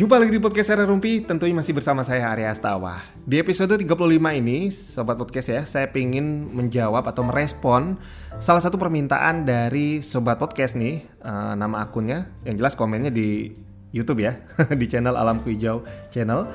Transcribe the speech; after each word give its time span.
Jumpa 0.00 0.16
lagi 0.16 0.32
di 0.32 0.40
podcast 0.40 0.72
Area 0.72 0.88
Rumpi, 0.88 1.20
tentunya 1.20 1.52
masih 1.52 1.76
bersama 1.76 2.00
saya 2.00 2.32
Arya 2.32 2.48
Astawa. 2.48 3.04
Di 3.20 3.36
episode 3.36 3.76
35 3.76 4.32
ini, 4.32 4.72
Sobat 4.72 5.20
Podcast 5.20 5.52
ya, 5.52 5.60
saya 5.68 5.92
ingin 5.92 6.48
menjawab 6.56 7.04
atau 7.04 7.20
merespon 7.20 8.00
salah 8.40 8.64
satu 8.64 8.80
permintaan 8.80 9.44
dari 9.44 10.00
Sobat 10.00 10.40
Podcast 10.40 10.80
nih, 10.80 11.04
uh, 11.20 11.52
nama 11.52 11.84
akunnya, 11.84 12.32
yang 12.48 12.56
jelas 12.56 12.80
komennya 12.80 13.12
di 13.12 13.52
YouTube 13.92 14.24
ya, 14.24 14.40
di 14.80 14.88
channel 14.88 15.20
Alam 15.20 15.44
Hijau 15.44 15.84
Channel, 16.08 16.48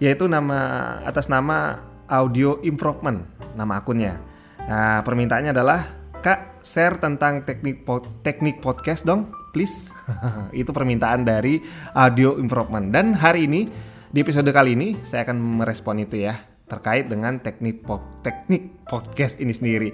yaitu 0.00 0.24
nama 0.24 0.56
atas 1.04 1.28
nama 1.28 1.84
Audio 2.08 2.64
Improvement, 2.64 3.28
nama 3.60 3.84
akunnya. 3.84 4.24
Nah, 4.64 5.04
permintaannya 5.04 5.52
adalah, 5.52 5.84
Kak, 6.24 6.64
share 6.64 6.96
tentang 6.96 7.44
teknik 7.44 7.84
teknik 8.24 8.64
podcast 8.64 9.04
dong 9.04 9.28
please. 9.56 9.88
itu 10.60 10.68
permintaan 10.68 11.24
dari 11.24 11.64
audio 11.96 12.36
improvement. 12.36 12.92
Dan 12.92 13.16
hari 13.16 13.48
ini 13.48 13.64
di 14.12 14.20
episode 14.20 14.52
kali 14.52 14.76
ini 14.76 15.00
saya 15.00 15.24
akan 15.24 15.64
merespon 15.64 16.04
itu 16.04 16.20
ya 16.28 16.36
terkait 16.66 17.06
dengan 17.06 17.38
teknik 17.38 17.86
po 17.86 18.04
teknik 18.20 18.84
podcast 18.84 19.40
ini 19.40 19.56
sendiri. 19.56 19.88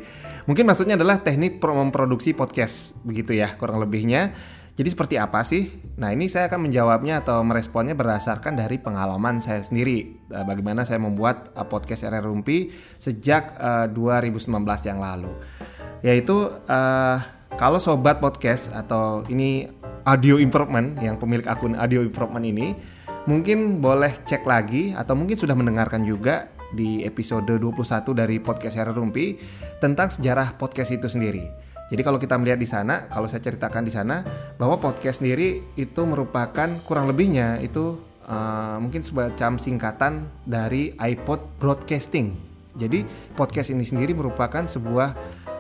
Mungkin 0.51 0.67
maksudnya 0.67 0.99
adalah 0.99 1.23
teknik 1.23 1.63
memproduksi 1.63 2.35
podcast 2.35 2.99
begitu 3.07 3.39
ya 3.39 3.55
kurang 3.55 3.79
lebihnya. 3.79 4.35
Jadi 4.73 4.89
seperti 4.89 5.21
apa 5.21 5.45
sih? 5.45 5.69
Nah 6.01 6.17
ini 6.17 6.33
saya 6.33 6.49
akan 6.49 6.65
menjawabnya 6.65 7.21
atau 7.21 7.45
meresponnya 7.45 7.93
berdasarkan 7.93 8.57
dari 8.57 8.81
pengalaman 8.81 9.37
saya 9.37 9.61
sendiri. 9.61 10.25
Eh, 10.33 10.45
bagaimana 10.49 10.89
saya 10.89 10.97
membuat 10.97 11.53
eh, 11.53 11.69
podcast 11.69 12.09
RR 12.09 12.25
Rumpi 12.25 12.73
sejak 12.97 13.53
uh, 13.61 13.85
eh, 13.85 14.33
2019 14.33 14.49
yang 14.89 14.97
lalu. 14.97 15.29
Yaitu 16.01 16.49
uh, 16.49 17.21
kalau 17.61 17.77
sobat 17.77 18.19
podcast 18.19 18.73
atau 18.73 19.27
ini 19.29 19.69
audio 20.09 20.41
improvement 20.41 20.99
yang 20.99 21.21
pemilik 21.21 21.47
akun 21.47 21.79
audio 21.79 22.03
improvement 22.03 22.43
ini 22.43 22.75
mungkin 23.29 23.79
boleh 23.79 24.11
cek 24.25 24.43
lagi 24.43 24.97
atau 24.97 25.15
mungkin 25.15 25.39
sudah 25.39 25.55
mendengarkan 25.55 26.03
juga 26.03 26.51
di 26.73 27.05
episode 27.05 27.61
21 27.61 28.17
dari 28.17 28.41
podcast 28.41 28.81
Hera 28.81 28.91
Rumpi 28.91 29.37
tentang 29.79 30.09
sejarah 30.09 30.57
podcast 30.57 30.97
itu 30.97 31.07
sendiri. 31.07 31.45
Jadi 31.93 32.01
kalau 32.01 32.17
kita 32.17 32.41
melihat 32.41 32.57
di 32.57 32.65
sana, 32.65 33.05
kalau 33.13 33.29
saya 33.29 33.45
ceritakan 33.45 33.85
di 33.85 33.93
sana 33.93 34.25
bahwa 34.57 34.81
podcast 34.81 35.21
sendiri 35.21 35.77
itu 35.77 36.03
merupakan 36.09 36.81
kurang 36.89 37.05
lebihnya 37.05 37.61
itu 37.61 38.01
uh, 38.25 38.81
mungkin 38.81 39.05
semacam 39.05 39.61
singkatan 39.61 40.25
dari 40.49 40.97
iPod 40.97 41.61
broadcasting. 41.61 42.33
Jadi 42.73 43.05
podcast 43.37 43.77
ini 43.77 43.85
sendiri 43.85 44.17
merupakan 44.17 44.65
sebuah 44.65 45.13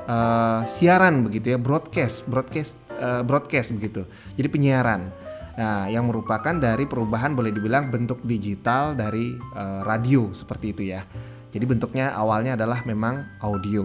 uh, 0.06 0.62
siaran 0.64 1.26
begitu 1.26 1.54
ya 1.54 1.58
broadcast 1.58 2.26
broadcast 2.30 2.86
uh, 2.96 3.22
broadcast 3.26 3.74
begitu. 3.76 4.06
Jadi 4.38 4.48
penyiaran. 4.48 5.12
Nah 5.52 5.84
yang 5.92 6.08
merupakan 6.08 6.56
dari 6.56 6.88
perubahan 6.88 7.36
boleh 7.36 7.52
dibilang 7.52 7.92
bentuk 7.92 8.24
digital 8.24 8.96
dari 8.96 9.36
uh, 9.36 9.84
radio 9.84 10.32
seperti 10.32 10.66
itu 10.72 10.82
ya. 10.96 11.04
Jadi 11.52 11.64
bentuknya 11.68 12.16
awalnya 12.16 12.56
adalah 12.56 12.80
memang 12.88 13.38
audio. 13.44 13.84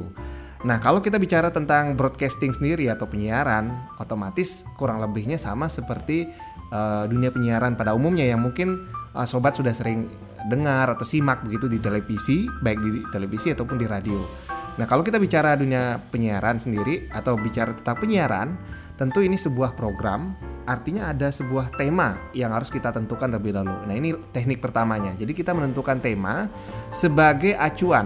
Nah, 0.65 0.81
kalau 0.81 1.03
kita 1.05 1.21
bicara 1.21 1.53
tentang 1.53 1.93
broadcasting 1.93 2.49
sendiri 2.49 2.89
atau 2.89 3.05
penyiaran, 3.05 3.69
otomatis 4.01 4.65
kurang 4.73 4.97
lebihnya 4.97 5.37
sama 5.37 5.69
seperti 5.69 6.25
uh, 6.73 7.05
dunia 7.05 7.29
penyiaran 7.29 7.77
pada 7.77 7.93
umumnya 7.93 8.25
yang 8.25 8.41
mungkin 8.41 8.89
uh, 9.13 9.27
sobat 9.27 9.53
sudah 9.53 9.75
sering 9.75 10.09
dengar 10.49 10.89
atau 10.89 11.05
simak 11.05 11.45
begitu 11.45 11.69
di 11.69 11.77
televisi, 11.77 12.49
baik 12.49 12.79
di 12.81 12.89
televisi 13.13 13.53
ataupun 13.53 13.77
di 13.77 13.85
radio. 13.85 14.46
Nah, 14.77 14.85
kalau 14.85 15.01
kita 15.01 15.17
bicara 15.17 15.57
dunia 15.57 15.97
penyiaran 16.13 16.61
sendiri 16.61 17.09
atau 17.09 17.33
bicara 17.33 17.73
tentang 17.73 17.97
penyiaran, 17.97 18.53
tentu 18.93 19.25
ini 19.25 19.33
sebuah 19.33 19.73
program, 19.73 20.37
artinya 20.69 21.09
ada 21.09 21.33
sebuah 21.33 21.73
tema 21.73 22.29
yang 22.37 22.53
harus 22.53 22.69
kita 22.69 22.93
tentukan 22.93 23.25
terlebih 23.25 23.57
dahulu. 23.57 23.89
Nah, 23.89 23.95
ini 23.97 24.13
teknik 24.29 24.61
pertamanya. 24.61 25.17
Jadi 25.17 25.33
kita 25.33 25.57
menentukan 25.57 25.97
tema 25.97 26.45
sebagai 26.93 27.57
acuan. 27.57 28.05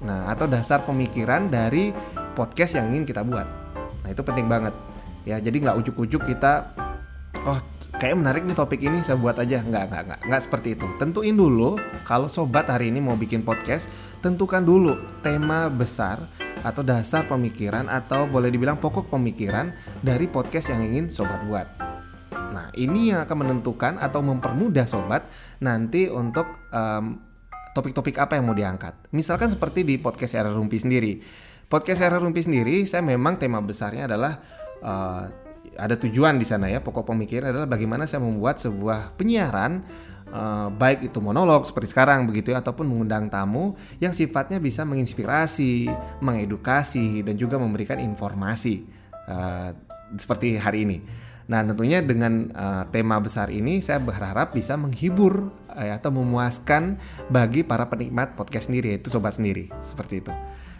Nah, 0.00 0.32
atau 0.32 0.48
dasar 0.48 0.88
pemikiran 0.88 1.52
dari 1.52 1.92
podcast 2.32 2.80
yang 2.80 2.96
ingin 2.96 3.04
kita 3.04 3.20
buat. 3.20 3.48
Nah, 4.04 4.08
itu 4.08 4.24
penting 4.24 4.48
banget. 4.48 4.72
Ya, 5.28 5.36
jadi 5.36 5.68
nggak 5.68 5.76
ujuk-ujuk 5.84 6.24
kita 6.24 6.72
oh 7.44 7.60
kayak 7.96 8.16
menarik 8.20 8.42
nih 8.44 8.56
topik 8.56 8.80
ini 8.84 9.00
saya 9.00 9.16
buat 9.16 9.40
aja. 9.40 9.64
Nggak 9.64 9.84
nggak 9.88 10.02
nggak. 10.08 10.20
Nggak 10.28 10.42
seperti 10.44 10.68
itu. 10.76 10.86
Tentuin 11.00 11.36
dulu 11.36 11.80
kalau 12.04 12.28
sobat 12.28 12.68
hari 12.68 12.92
ini 12.92 13.00
mau 13.00 13.16
bikin 13.16 13.40
podcast 13.40 13.88
tentukan 14.20 14.60
dulu 14.60 15.00
tema 15.24 15.72
besar 15.72 16.20
atau 16.60 16.82
dasar 16.84 17.24
pemikiran 17.28 17.88
atau 17.88 18.28
boleh 18.28 18.52
dibilang 18.52 18.76
pokok 18.76 19.08
pemikiran 19.12 19.72
dari 20.04 20.28
podcast 20.28 20.72
yang 20.76 20.84
ingin 20.92 21.08
sobat 21.08 21.40
buat. 21.48 21.68
Nah 22.52 22.72
ini 22.76 23.12
yang 23.12 23.24
akan 23.24 23.36
menentukan 23.44 23.96
atau 24.00 24.20
mempermudah 24.24 24.84
sobat 24.88 25.28
nanti 25.60 26.08
untuk 26.08 26.68
um, 26.72 27.20
topik-topik 27.72 28.16
apa 28.20 28.40
yang 28.40 28.48
mau 28.48 28.56
diangkat. 28.56 29.12
Misalkan 29.12 29.52
seperti 29.52 29.84
di 29.84 30.00
podcast 30.00 30.36
era 30.36 30.48
rumpi 30.48 30.80
sendiri. 30.80 31.20
Podcast 31.66 32.00
era 32.04 32.16
rumpi 32.16 32.40
sendiri 32.44 32.86
saya 32.86 33.02
memang 33.02 33.36
tema 33.36 33.58
besarnya 33.60 34.06
adalah 34.08 34.38
uh, 34.80 35.45
ada 35.76 35.94
tujuan 36.00 36.40
di 36.40 36.46
sana 36.48 36.72
ya 36.72 36.80
pokok 36.80 37.12
pemikiran 37.12 37.52
adalah 37.52 37.68
bagaimana 37.68 38.08
saya 38.08 38.24
membuat 38.24 38.58
sebuah 38.58 39.14
penyiaran 39.14 39.84
uh, 40.32 40.68
baik 40.72 41.12
itu 41.12 41.18
monolog 41.22 41.64
seperti 41.68 41.92
sekarang 41.92 42.26
begitu 42.26 42.50
ya 42.50 42.64
ataupun 42.64 42.88
mengundang 42.88 43.30
tamu 43.30 43.76
yang 44.02 44.10
sifatnya 44.10 44.58
bisa 44.58 44.82
menginspirasi, 44.82 45.90
mengedukasi 46.24 47.22
dan 47.22 47.34
juga 47.38 47.60
memberikan 47.60 48.00
informasi 48.00 48.86
uh, 49.28 49.70
seperti 50.16 50.58
hari 50.58 50.88
ini. 50.88 50.98
Nah 51.46 51.62
tentunya 51.62 52.02
dengan 52.02 52.50
uh, 52.50 52.84
tema 52.90 53.22
besar 53.22 53.54
ini 53.54 53.78
saya 53.78 54.02
berharap 54.02 54.50
bisa 54.50 54.74
menghibur 54.74 55.54
uh, 55.70 55.90
atau 55.94 56.10
memuaskan 56.10 56.98
bagi 57.30 57.62
para 57.62 57.86
penikmat 57.86 58.34
podcast 58.34 58.66
sendiri 58.72 58.98
yaitu 58.98 59.12
sobat 59.12 59.38
sendiri 59.38 59.70
seperti 59.78 60.26
itu. 60.26 60.34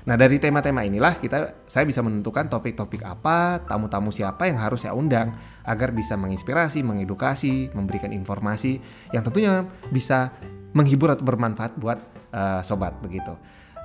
Nah 0.06 0.14
dari 0.14 0.38
tema-tema 0.38 0.86
inilah 0.86 1.18
kita 1.18 1.66
saya 1.66 1.82
bisa 1.82 1.98
menentukan 1.98 2.46
topik-topik 2.46 3.02
apa, 3.02 3.66
tamu-tamu 3.66 4.14
siapa 4.14 4.46
yang 4.46 4.62
harus 4.62 4.86
saya 4.86 4.94
undang 4.94 5.34
agar 5.66 5.90
bisa 5.90 6.14
menginspirasi, 6.14 6.86
mengedukasi, 6.86 7.74
memberikan 7.74 8.14
informasi 8.14 8.78
yang 9.10 9.26
tentunya 9.26 9.66
bisa 9.90 10.30
menghibur 10.78 11.10
atau 11.10 11.26
bermanfaat 11.26 11.74
buat 11.74 11.98
uh, 12.30 12.62
sobat 12.62 12.94
begitu. 13.02 13.34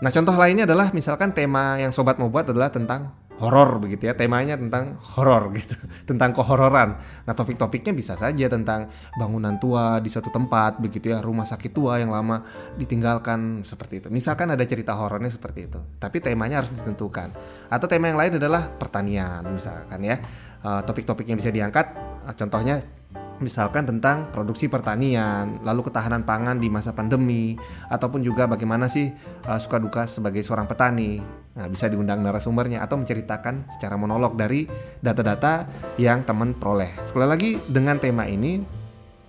Nah 0.01 0.13
contoh 0.13 0.37
lainnya 0.37 0.69
adalah 0.69 0.93
misalkan 0.93 1.33
tema 1.33 1.81
yang 1.81 1.89
sobat 1.89 2.21
mau 2.21 2.29
buat 2.29 2.45
adalah 2.53 2.69
tentang 2.69 3.17
horor 3.39 3.79
begitu 3.79 4.09
ya. 4.09 4.13
Temanya 4.17 4.59
tentang 4.59 4.99
horor 5.15 5.53
gitu. 5.55 5.75
Tentang 6.09 6.35
kehororan. 6.35 6.97
Nah 6.97 7.33
topik-topiknya 7.33 7.95
bisa 7.95 8.13
saja 8.19 8.45
tentang 8.51 8.91
bangunan 9.15 9.57
tua 9.57 10.03
di 10.03 10.11
suatu 10.11 10.33
tempat 10.33 10.81
begitu 10.83 11.13
ya. 11.13 11.23
Rumah 11.23 11.47
sakit 11.47 11.71
tua 11.71 12.01
yang 12.01 12.11
lama 12.11 12.43
ditinggalkan 12.75 13.63
seperti 13.63 14.05
itu. 14.05 14.07
Misalkan 14.11 14.51
ada 14.51 14.63
cerita 14.67 14.93
horornya 14.97 15.31
seperti 15.31 15.71
itu. 15.71 15.79
Tapi 15.97 16.17
temanya 16.21 16.61
harus 16.61 16.73
ditentukan. 16.75 17.31
Atau 17.71 17.87
tema 17.87 18.11
yang 18.11 18.19
lain 18.19 18.37
adalah 18.37 18.67
pertanian 18.67 19.45
misalkan 19.47 20.01
ya. 20.03 20.17
Uh, 20.61 20.85
topik-topik 20.85 21.25
yang 21.25 21.41
bisa 21.41 21.49
diangkat 21.49 21.97
uh, 22.29 22.35
contohnya 22.37 23.00
misalkan 23.41 23.83
tentang 23.83 24.29
produksi 24.29 24.69
pertanian, 24.69 25.59
lalu 25.65 25.89
ketahanan 25.89 26.21
pangan 26.21 26.61
di 26.61 26.69
masa 26.69 26.93
pandemi, 26.93 27.57
ataupun 27.89 28.21
juga 28.21 28.45
bagaimana 28.45 28.85
sih 28.85 29.09
uh, 29.49 29.57
suka 29.57 29.81
duka 29.81 30.05
sebagai 30.05 30.45
seorang 30.45 30.69
petani. 30.69 31.19
Nah, 31.51 31.67
bisa 31.67 31.91
diundang 31.91 32.23
narasumbernya 32.23 32.79
atau 32.79 32.95
menceritakan 32.95 33.67
secara 33.67 33.99
monolog 33.99 34.39
dari 34.39 34.63
data-data 35.03 35.67
yang 35.99 36.23
teman 36.23 36.55
peroleh. 36.55 36.87
Sekali 37.03 37.27
lagi 37.27 37.51
dengan 37.67 37.99
tema 37.99 38.23
ini 38.29 38.61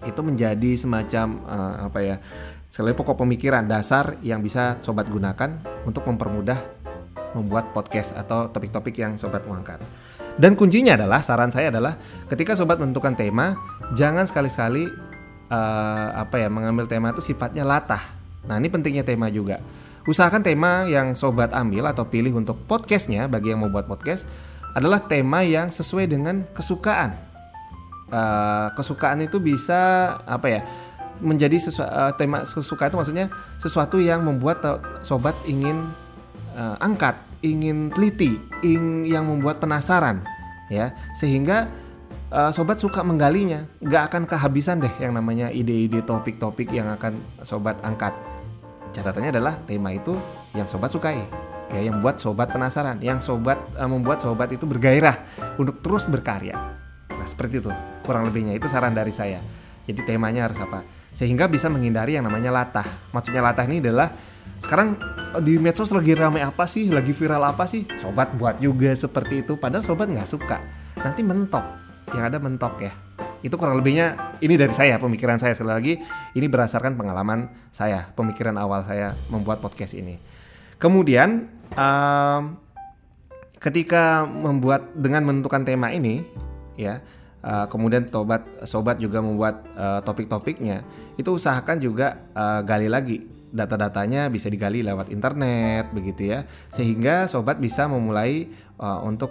itu 0.07 0.21
menjadi 0.23 0.71
semacam 0.79 1.27
uh, 1.49 1.75
apa 1.91 1.99
ya? 2.05 2.17
Sekali 2.73 2.97
pokok 2.97 3.21
pemikiran 3.21 3.69
dasar 3.69 4.17
yang 4.25 4.41
bisa 4.41 4.81
sobat 4.81 5.05
gunakan 5.11 5.61
untuk 5.85 6.09
mempermudah 6.09 6.82
membuat 7.33 7.73
podcast 7.73 8.17
atau 8.17 8.49
topik-topik 8.49 8.97
yang 8.97 9.17
sobat 9.17 9.45
mau 9.49 9.57
angkat. 9.57 9.81
Dan 10.37 10.57
kuncinya 10.57 10.97
adalah 10.97 11.21
saran 11.21 11.53
saya 11.53 11.69
adalah 11.69 12.01
ketika 12.29 12.57
sobat 12.57 12.81
menentukan 12.81 13.13
tema, 13.13 13.61
jangan 13.93 14.25
sekali-sekali 14.25 14.89
uh, 15.53 16.09
apa 16.17 16.41
ya 16.41 16.49
mengambil 16.49 16.89
tema 16.89 17.13
itu 17.13 17.21
sifatnya 17.21 17.69
latah. 17.69 18.01
Nah 18.49 18.57
ini 18.57 18.73
pentingnya 18.73 19.05
tema 19.05 19.29
juga. 19.29 19.61
Usahakan 20.09 20.43
tema 20.43 20.89
yang 20.89 21.15
sobat 21.15 21.55
ambil 21.55 21.87
atau 21.87 22.09
pilih 22.09 22.35
untuk 22.35 22.59
podcastnya 22.67 23.31
bagi 23.31 23.55
yang 23.55 23.63
mau 23.63 23.71
buat 23.71 23.87
podcast 23.87 24.27
adalah 24.73 25.05
tema 25.05 25.45
yang 25.45 25.69
sesuai 25.69 26.09
dengan 26.09 26.49
kesukaan. 26.57 27.15
Uh, 28.13 28.69
kesukaan 28.77 29.25
itu 29.25 29.41
bisa 29.41 29.81
apa 30.25 30.49
ya? 30.49 30.63
menjadi 31.23 31.55
sesu, 31.55 31.87
uh, 31.87 32.11
tema 32.19 32.43
kesukaan 32.43 32.91
itu 32.91 32.99
maksudnya 32.99 33.27
sesuatu 33.63 34.03
yang 34.03 34.27
membuat 34.27 34.59
sobat 35.07 35.39
ingin 35.47 35.95
uh, 36.59 36.75
angkat 36.83 37.15
ingin 37.43 37.91
teliti, 37.91 38.39
ing 38.63 39.03
yang 39.05 39.27
membuat 39.27 39.59
penasaran, 39.59 40.23
ya, 40.71 40.95
sehingga 41.13 41.67
uh, 42.31 42.55
sobat 42.55 42.79
suka 42.79 43.03
menggalinya, 43.03 43.67
nggak 43.83 44.03
akan 44.09 44.23
kehabisan 44.31 44.79
deh 44.79 44.95
yang 45.03 45.13
namanya 45.13 45.51
ide-ide 45.51 46.07
topik-topik 46.07 46.71
yang 46.71 46.89
akan 46.95 47.19
sobat 47.43 47.83
angkat. 47.83 48.15
Catatannya 48.95 49.35
adalah 49.35 49.59
tema 49.67 49.91
itu 49.91 50.15
yang 50.55 50.71
sobat 50.71 50.95
sukai, 50.95 51.19
ya, 51.75 51.81
yang 51.83 51.99
buat 51.99 52.23
sobat 52.23 52.55
penasaran, 52.55 53.03
yang 53.03 53.19
sobat 53.19 53.59
uh, 53.75 53.91
membuat 53.91 54.23
sobat 54.23 54.49
itu 54.55 54.63
bergairah 54.63 55.19
untuk 55.59 55.83
terus 55.83 56.07
berkarya. 56.07 56.55
Nah, 57.11 57.27
seperti 57.27 57.59
itu 57.59 57.71
kurang 58.07 58.27
lebihnya 58.31 58.55
itu 58.55 58.71
saran 58.71 58.95
dari 58.95 59.11
saya. 59.11 59.43
Jadi 59.83 60.07
temanya 60.07 60.47
harus 60.47 60.63
apa? 60.63 61.02
Sehingga 61.13 61.47
bisa 61.47 61.69
menghindari 61.69 62.17
yang 62.17 62.25
namanya 62.25 62.49
latah. 62.49 62.89
Maksudnya 63.13 63.45
latah 63.45 63.69
ini 63.69 63.85
adalah 63.85 64.11
sekarang 64.59 64.97
di 65.45 65.61
medsos 65.61 65.93
lagi 65.93 66.17
rame 66.17 66.41
apa 66.41 66.65
sih, 66.65 66.89
lagi 66.89 67.13
viral 67.13 67.45
apa 67.45 67.69
sih? 67.69 67.85
Sobat 67.95 68.33
buat 68.35 68.59
juga 68.59 68.91
seperti 68.97 69.45
itu. 69.45 69.61
Padahal 69.61 69.85
sobat 69.85 70.09
nggak 70.09 70.29
suka. 70.29 70.59
Nanti 71.05 71.21
mentok. 71.21 71.65
Yang 72.17 72.25
ada 72.33 72.39
mentok 72.41 72.75
ya. 72.81 72.93
Itu 73.43 73.59
kurang 73.59 73.83
lebihnya 73.83 74.39
ini 74.39 74.55
dari 74.55 74.73
saya, 74.73 74.97
pemikiran 75.03 75.37
saya 75.37 75.53
sekali 75.53 75.73
lagi. 75.75 75.95
Ini 76.33 76.47
berdasarkan 76.47 76.95
pengalaman 76.95 77.51
saya, 77.75 78.09
pemikiran 78.15 78.55
awal 78.57 78.87
saya 78.87 79.19
membuat 79.29 79.59
podcast 79.59 79.99
ini. 79.99 80.17
Kemudian 80.79 81.51
um, 81.75 82.57
ketika 83.59 84.27
membuat 84.27 84.95
dengan 84.95 85.27
menentukan 85.27 85.67
tema 85.67 85.91
ini, 85.91 86.23
ya 86.79 87.03
uh, 87.43 87.67
kemudian 87.69 88.09
tobat 88.09 88.47
sobat 88.65 88.99
juga 88.99 89.21
membuat 89.21 89.67
uh, 89.77 90.01
topik-topiknya. 90.03 90.87
Itu 91.19 91.37
usahakan 91.37 91.79
juga 91.83 92.31
uh, 92.33 92.63
gali 92.65 92.89
lagi. 92.89 93.23
Data-datanya 93.53 94.33
bisa 94.33 94.49
digali 94.49 94.81
lewat 94.81 95.13
internet 95.13 95.93
begitu 95.93 96.33
ya. 96.33 96.49
Sehingga 96.73 97.29
sobat 97.29 97.61
bisa 97.61 97.85
memulai 97.85 98.49
uh, 98.81 99.05
untuk 99.05 99.31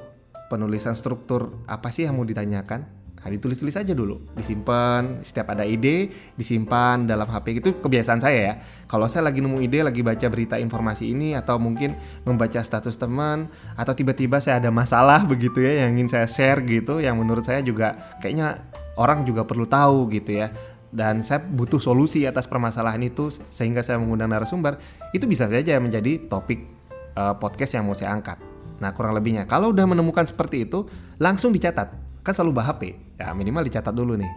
penulisan 0.51 0.93
struktur 0.93 1.63
apa 1.65 1.89
sih 1.89 2.05
yang 2.05 2.19
mau 2.19 2.27
ditanyakan 2.27 3.00
Nah, 3.21 3.29
ditulis-tulis 3.29 3.77
aja 3.77 3.93
dulu, 3.93 4.17
disimpan. 4.33 5.21
Setiap 5.21 5.53
ada 5.53 5.61
ide, 5.61 6.09
disimpan 6.33 7.05
dalam 7.05 7.29
HP. 7.29 7.61
Itu 7.61 7.77
kebiasaan 7.77 8.17
saya 8.17 8.39
ya. 8.41 8.53
Kalau 8.89 9.05
saya 9.05 9.29
lagi 9.29 9.45
nemu 9.45 9.61
ide, 9.61 9.85
lagi 9.85 10.01
baca 10.01 10.25
berita 10.25 10.57
informasi 10.57 11.13
ini, 11.13 11.37
atau 11.37 11.61
mungkin 11.61 11.93
membaca 12.25 12.57
status 12.57 12.97
teman, 12.97 13.45
atau 13.77 13.93
tiba-tiba 13.93 14.41
saya 14.41 14.57
ada 14.57 14.73
masalah 14.73 15.21
begitu 15.29 15.61
ya, 15.61 15.85
yang 15.85 16.01
ingin 16.01 16.09
saya 16.09 16.25
share 16.25 16.65
gitu, 16.65 16.97
yang 16.97 17.13
menurut 17.13 17.45
saya 17.45 17.61
juga 17.61 17.93
kayaknya 18.25 18.57
orang 18.97 19.21
juga 19.21 19.45
perlu 19.45 19.69
tahu 19.69 20.09
gitu 20.09 20.41
ya. 20.41 20.49
Dan 20.89 21.21
saya 21.21 21.45
butuh 21.45 21.77
solusi 21.77 22.25
atas 22.25 22.49
permasalahan 22.49 23.05
itu, 23.05 23.29
sehingga 23.29 23.85
saya 23.85 24.01
mengundang 24.01 24.33
narasumber. 24.33 24.81
Itu 25.13 25.29
bisa 25.29 25.45
saja 25.45 25.77
menjadi 25.77 26.25
topik 26.25 26.65
uh, 27.13 27.37
podcast 27.37 27.77
yang 27.77 27.85
mau 27.85 27.93
saya 27.93 28.17
angkat. 28.17 28.41
Nah, 28.81 28.89
kurang 28.97 29.13
lebihnya. 29.13 29.45
Kalau 29.45 29.69
udah 29.69 29.85
menemukan 29.85 30.25
seperti 30.25 30.65
itu, 30.65 30.89
langsung 31.21 31.53
dicatat 31.53 32.10
kan 32.21 32.33
selalu 32.33 32.61
bawa 32.61 32.73
HP 32.73 32.81
ya 33.17 33.33
minimal 33.33 33.65
dicatat 33.65 33.93
dulu 33.93 34.17
nih. 34.17 34.31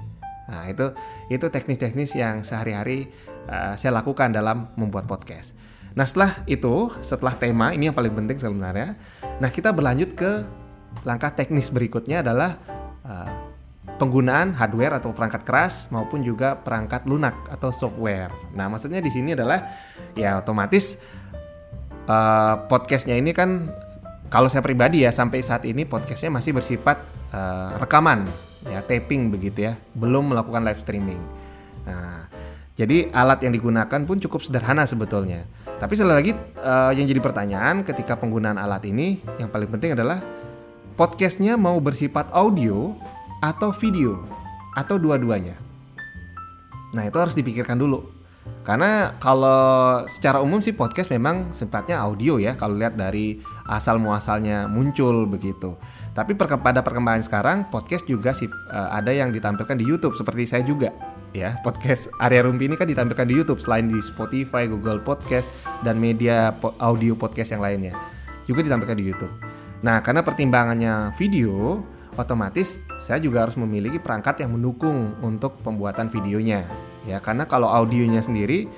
Nah 0.45 0.69
itu 0.69 0.93
itu 1.33 1.47
teknis-teknis 1.49 2.17
yang 2.17 2.45
sehari-hari 2.45 3.09
uh, 3.49 3.73
saya 3.77 3.97
lakukan 3.97 4.33
dalam 4.33 4.73
membuat 4.77 5.09
podcast. 5.09 5.57
Nah 5.97 6.05
setelah 6.05 6.45
itu 6.45 6.93
setelah 7.01 7.33
tema 7.37 7.73
ini 7.73 7.89
yang 7.89 7.97
paling 7.97 8.13
penting 8.13 8.37
sebenarnya. 8.37 8.97
Nah 9.41 9.49
kita 9.49 9.73
berlanjut 9.73 10.13
ke 10.13 10.45
langkah 11.03 11.33
teknis 11.33 11.73
berikutnya 11.73 12.21
adalah 12.21 12.61
uh, 13.05 13.55
penggunaan 13.99 14.57
hardware 14.59 14.99
atau 14.99 15.15
perangkat 15.15 15.43
keras 15.47 15.89
maupun 15.95 16.25
juga 16.25 16.59
perangkat 16.59 17.07
lunak 17.07 17.47
atau 17.51 17.71
software. 17.71 18.33
Nah, 18.57 18.67
maksudnya 18.67 18.99
di 18.99 19.11
sini 19.13 19.37
adalah 19.37 19.63
ya 20.19 20.41
otomatis 20.41 21.03
uh, 22.09 22.67
podcastnya 22.67 23.15
ini 23.15 23.31
kan 23.31 23.71
kalau 24.33 24.51
saya 24.51 24.67
pribadi 24.67 25.07
ya 25.07 25.15
sampai 25.15 25.45
saat 25.45 25.63
ini 25.69 25.87
podcastnya 25.87 26.35
masih 26.35 26.57
bersifat 26.57 26.99
uh, 27.35 27.75
rekaman 27.83 28.31
ya 28.65 28.81
taping 28.81 29.29
begitu 29.29 29.67
ya 29.67 29.75
belum 29.99 30.31
melakukan 30.31 30.63
live 30.63 30.79
streaming. 30.79 31.19
Nah 31.85 32.31
jadi 32.75 33.11
alat 33.11 33.43
yang 33.47 33.55
digunakan 33.55 34.01
pun 34.07 34.19
cukup 34.19 34.43
sederhana 34.43 34.87
sebetulnya. 34.87 35.47
Tapi 35.79 35.95
sekali 35.99 36.15
lagi 36.15 36.33
uh, 36.63 36.95
yang 36.95 37.07
jadi 37.07 37.19
pertanyaan 37.19 37.83
ketika 37.83 38.15
penggunaan 38.15 38.59
alat 38.59 38.87
ini 38.87 39.19
yang 39.43 39.51
paling 39.51 39.71
penting 39.71 39.99
adalah 39.99 40.23
podcastnya 40.95 41.59
mau 41.59 41.79
bersifat 41.83 42.31
audio 42.31 42.95
atau 43.43 43.75
video 43.75 44.23
atau 44.79 44.99
dua-duanya. 44.99 45.59
Nah 46.95 47.03
itu 47.11 47.19
harus 47.19 47.35
dipikirkan 47.35 47.75
dulu 47.75 48.14
karena 48.65 49.21
kalau 49.21 50.05
secara 50.09 50.41
umum 50.41 50.57
sih 50.61 50.73
podcast 50.73 51.13
memang 51.13 51.53
sifatnya 51.53 52.01
audio 52.01 52.41
ya 52.41 52.57
kalau 52.57 52.81
lihat 52.81 52.97
dari 52.97 53.41
asal 53.69 54.01
muasalnya 54.01 54.69
muncul 54.73 55.29
begitu. 55.29 55.77
Tapi 56.17 56.33
pada 56.37 56.81
perkembangan 56.81 57.21
sekarang 57.25 57.59
podcast 57.69 58.09
juga 58.09 58.33
sih 58.33 58.49
uh, 58.49 58.89
ada 58.89 59.13
yang 59.13 59.37
ditampilkan 59.37 59.77
di 59.77 59.85
YouTube 59.85 60.17
seperti 60.17 60.49
saya 60.49 60.65
juga 60.65 60.93
ya. 61.37 61.61
Podcast 61.61 62.09
Area 62.25 62.41
Rumpi 62.41 62.73
ini 62.73 62.77
kan 62.81 62.89
ditampilkan 62.89 63.29
di 63.29 63.37
YouTube 63.37 63.61
selain 63.61 63.85
di 63.85 64.01
Spotify, 64.01 64.65
Google 64.65 65.05
Podcast 65.05 65.53
dan 65.85 66.01
media 66.01 66.57
audio 66.81 67.13
podcast 67.13 67.53
yang 67.53 67.61
lainnya. 67.61 67.93
Juga 68.49 68.65
ditampilkan 68.65 68.97
di 68.97 69.05
YouTube. 69.05 69.35
Nah, 69.85 70.01
karena 70.01 70.25
pertimbangannya 70.25 71.13
video, 71.21 71.85
otomatis 72.17 72.81
saya 72.97 73.21
juga 73.21 73.45
harus 73.45 73.61
memiliki 73.61 74.01
perangkat 74.01 74.41
yang 74.41 74.57
mendukung 74.57 75.21
untuk 75.21 75.61
pembuatan 75.61 76.09
videonya 76.09 76.94
ya 77.05 77.21
karena 77.21 77.45
kalau 77.45 77.69
audionya 77.69 78.25
sendiri 78.25 78.69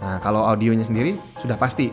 nah 0.00 0.20
kalau 0.20 0.44
audionya 0.44 0.84
sendiri 0.84 1.16
sudah 1.40 1.56
pasti 1.56 1.88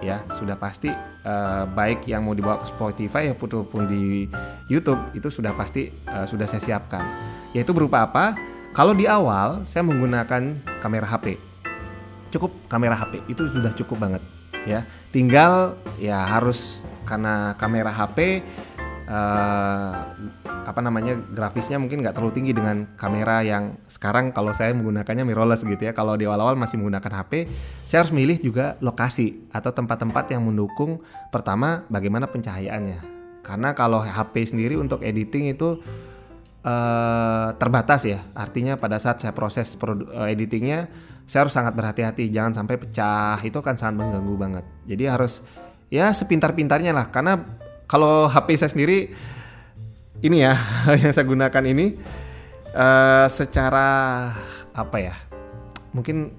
ya 0.00 0.24
sudah 0.32 0.56
pasti 0.56 0.88
uh, 1.24 1.68
baik 1.68 2.08
yang 2.08 2.24
mau 2.24 2.32
dibawa 2.32 2.56
ke 2.60 2.66
Spotify 2.68 3.28
ataupun 3.32 3.84
di 3.84 4.24
YouTube 4.68 5.12
itu 5.12 5.28
sudah 5.28 5.52
pasti 5.52 5.92
uh, 6.08 6.24
sudah 6.24 6.48
saya 6.48 6.60
siapkan. 6.60 7.04
Yaitu 7.52 7.76
berupa 7.76 8.08
apa? 8.08 8.32
Kalau 8.72 8.96
di 8.96 9.04
awal 9.04 9.68
saya 9.68 9.84
menggunakan 9.84 10.62
kamera 10.80 11.06
HP 11.06 11.50
cukup 12.30 12.54
kamera 12.70 12.94
HP 12.94 13.26
itu 13.26 13.42
sudah 13.50 13.74
cukup 13.74 14.06
banget 14.08 14.22
ya. 14.64 14.86
Tinggal 15.10 15.76
ya 15.98 16.22
harus 16.24 16.86
karena 17.04 17.58
kamera 17.58 17.90
HP 17.90 18.46
uh, 19.10 19.92
apa 20.46 20.80
namanya 20.80 21.18
grafisnya 21.18 21.82
mungkin 21.82 22.00
nggak 22.00 22.14
terlalu 22.14 22.32
tinggi 22.38 22.52
dengan 22.54 22.94
kamera 22.94 23.42
yang 23.42 23.74
sekarang 23.90 24.30
kalau 24.30 24.54
saya 24.54 24.70
menggunakannya 24.72 25.26
mirrorless 25.26 25.66
gitu 25.66 25.90
ya. 25.90 25.92
Kalau 25.92 26.14
di 26.14 26.30
awal-awal 26.30 26.54
masih 26.54 26.78
menggunakan 26.78 27.26
HP 27.26 27.50
saya 27.82 28.06
harus 28.06 28.14
milih 28.14 28.38
juga 28.38 28.78
lokasi 28.78 29.50
atau 29.50 29.74
tempat-tempat 29.74 30.30
yang 30.30 30.46
mendukung 30.46 31.02
pertama 31.34 31.82
bagaimana 31.90 32.30
pencahayaannya. 32.30 33.18
Karena 33.42 33.74
kalau 33.74 33.98
HP 33.98 34.54
sendiri 34.54 34.78
untuk 34.78 35.02
editing 35.02 35.50
itu 35.50 35.82
uh, 36.62 37.48
terbatas 37.58 38.06
ya. 38.06 38.22
Artinya 38.36 38.78
pada 38.78 39.02
saat 39.02 39.18
saya 39.18 39.34
proses 39.34 39.74
uh, 39.74 40.28
editingnya 40.30 40.86
saya 41.26 41.46
harus 41.46 41.54
sangat 41.54 41.74
berhati-hati. 41.74 42.30
Jangan 42.30 42.62
sampai 42.62 42.76
pecah. 42.78 43.40
Itu 43.42 43.58
kan 43.64 43.74
sangat 43.74 44.02
mengganggu 44.02 44.34
banget. 44.38 44.64
Jadi 44.86 45.04
harus 45.08 45.42
ya 45.88 46.12
sepintar-pintarnya 46.12 46.94
lah. 46.94 47.08
Karena 47.08 47.38
kalau 47.90 48.30
HP 48.30 48.54
saya 48.54 48.70
sendiri 48.70 49.10
ini 50.22 50.46
ya 50.46 50.54
yang 51.02 51.10
saya 51.10 51.26
gunakan 51.26 51.64
ini 51.66 51.98
uh, 52.70 53.26
secara 53.26 53.88
apa 54.70 54.96
ya? 55.02 55.18
Mungkin 55.90 56.30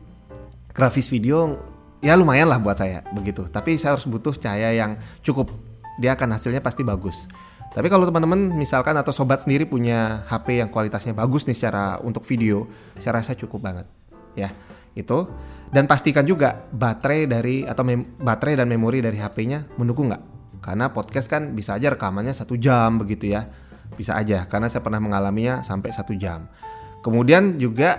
grafis 0.72 1.12
video 1.12 1.60
ya 2.00 2.16
lumayan 2.16 2.48
lah 2.48 2.56
buat 2.56 2.80
saya 2.80 3.04
begitu. 3.12 3.52
Tapi 3.52 3.76
saya 3.76 4.00
harus 4.00 4.08
butuh 4.08 4.32
cahaya 4.40 4.72
yang 4.72 4.96
cukup. 5.20 5.52
Dia 6.00 6.16
akan 6.16 6.40
hasilnya 6.40 6.64
pasti 6.64 6.88
bagus. 6.88 7.28
Tapi 7.72 7.88
kalau 7.88 8.08
teman-teman 8.08 8.52
misalkan 8.56 8.96
atau 8.96 9.12
sobat 9.12 9.44
sendiri 9.44 9.68
punya 9.68 10.24
HP 10.28 10.60
yang 10.64 10.72
kualitasnya 10.72 11.16
bagus 11.16 11.48
nih 11.48 11.56
secara 11.56 12.00
untuk 12.04 12.24
video, 12.28 12.68
saya 13.00 13.20
rasa 13.20 13.36
cukup 13.36 13.64
banget. 13.64 13.88
Ya, 14.36 14.56
itu. 14.92 15.28
Dan 15.72 15.88
pastikan 15.88 16.28
juga 16.28 16.68
baterai 16.72 17.32
dari 17.32 17.64
atau 17.64 17.84
baterai 18.20 18.60
dan 18.60 18.68
memori 18.68 19.00
dari 19.00 19.16
HP-nya 19.16 19.80
mendukung 19.80 20.12
nggak? 20.12 20.31
Karena 20.62 20.94
podcast 20.94 21.26
kan 21.26 21.58
bisa 21.58 21.76
aja 21.76 21.90
rekamannya 21.90 22.32
satu 22.38 22.54
jam 22.54 23.02
begitu 23.02 23.34
ya, 23.34 23.50
bisa 23.98 24.14
aja. 24.14 24.46
Karena 24.46 24.70
saya 24.70 24.86
pernah 24.86 25.02
mengalaminya 25.02 25.66
sampai 25.66 25.90
satu 25.90 26.14
jam. 26.14 26.46
Kemudian 27.02 27.58
juga, 27.58 27.98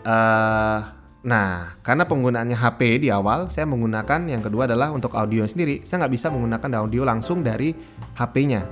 uh, 0.00 0.80
nah 1.20 1.76
karena 1.84 2.08
penggunaannya 2.08 2.56
HP 2.56 3.04
di 3.04 3.08
awal, 3.12 3.52
saya 3.52 3.68
menggunakan 3.68 4.32
yang 4.32 4.40
kedua 4.40 4.64
adalah 4.64 4.88
untuk 4.96 5.12
audio 5.12 5.44
sendiri. 5.44 5.84
Saya 5.84 6.08
nggak 6.08 6.12
bisa 6.16 6.32
menggunakan 6.32 6.80
audio 6.80 7.04
langsung 7.04 7.44
dari 7.44 7.76
HP-nya, 8.16 8.64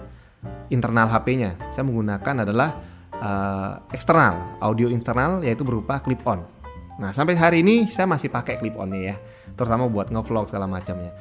internal 0.73 1.13
HP-nya. 1.13 1.69
Saya 1.69 1.85
menggunakan 1.85 2.49
adalah 2.49 2.81
uh, 3.21 3.73
eksternal, 3.93 4.57
audio 4.65 4.89
internal 4.89 5.45
yaitu 5.45 5.69
berupa 5.69 6.01
clip 6.01 6.25
on. 6.25 6.49
Nah 6.99 7.15
sampai 7.15 7.37
hari 7.39 7.61
ini 7.61 7.87
saya 7.87 8.11
masih 8.11 8.33
pakai 8.33 8.57
clip 8.59 8.75
onnya 8.75 9.15
ya, 9.15 9.17
terutama 9.55 9.87
buat 9.87 10.09
ngevlog 10.09 10.49
segala 10.49 10.65
macamnya. 10.65 11.13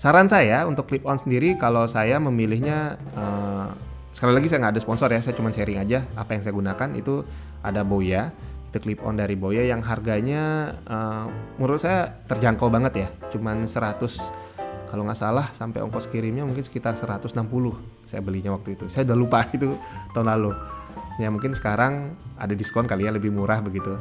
Saran 0.00 0.32
saya 0.32 0.64
untuk 0.64 0.88
clip 0.88 1.04
on 1.04 1.20
sendiri 1.20 1.60
kalau 1.60 1.84
saya 1.84 2.16
memilihnya 2.16 2.96
uh, 3.12 3.68
sekali 4.16 4.32
lagi 4.32 4.48
saya 4.48 4.64
nggak 4.64 4.72
ada 4.72 4.80
sponsor 4.80 5.12
ya, 5.12 5.20
saya 5.20 5.36
cuma 5.36 5.52
sharing 5.52 5.76
aja 5.76 6.08
apa 6.16 6.32
yang 6.32 6.40
saya 6.40 6.56
gunakan 6.56 6.88
itu 6.96 7.20
ada 7.60 7.84
Boya 7.84 8.32
itu 8.72 8.80
clip 8.80 9.04
on 9.04 9.20
dari 9.20 9.36
Boya 9.36 9.60
yang 9.60 9.84
harganya 9.84 10.72
uh, 10.88 11.28
menurut 11.60 11.84
saya 11.84 12.16
terjangkau 12.24 12.72
banget 12.72 12.92
ya, 12.96 13.08
cuman 13.28 13.68
100 13.68 14.88
kalau 14.88 15.04
nggak 15.04 15.20
salah 15.20 15.44
sampai 15.52 15.84
ongkos 15.84 16.08
kirimnya 16.08 16.48
mungkin 16.48 16.64
sekitar 16.64 16.96
160 16.96 17.36
saya 18.08 18.24
belinya 18.24 18.56
waktu 18.56 18.80
itu. 18.80 18.88
Saya 18.88 19.04
udah 19.04 19.18
lupa 19.20 19.44
itu 19.56 19.76
tahun 20.16 20.32
lalu. 20.32 20.56
Ya 21.20 21.28
mungkin 21.28 21.52
sekarang 21.52 22.16
ada 22.40 22.56
diskon 22.56 22.88
kali 22.88 23.04
ya 23.04 23.12
lebih 23.12 23.36
murah 23.36 23.60
begitu. 23.60 24.00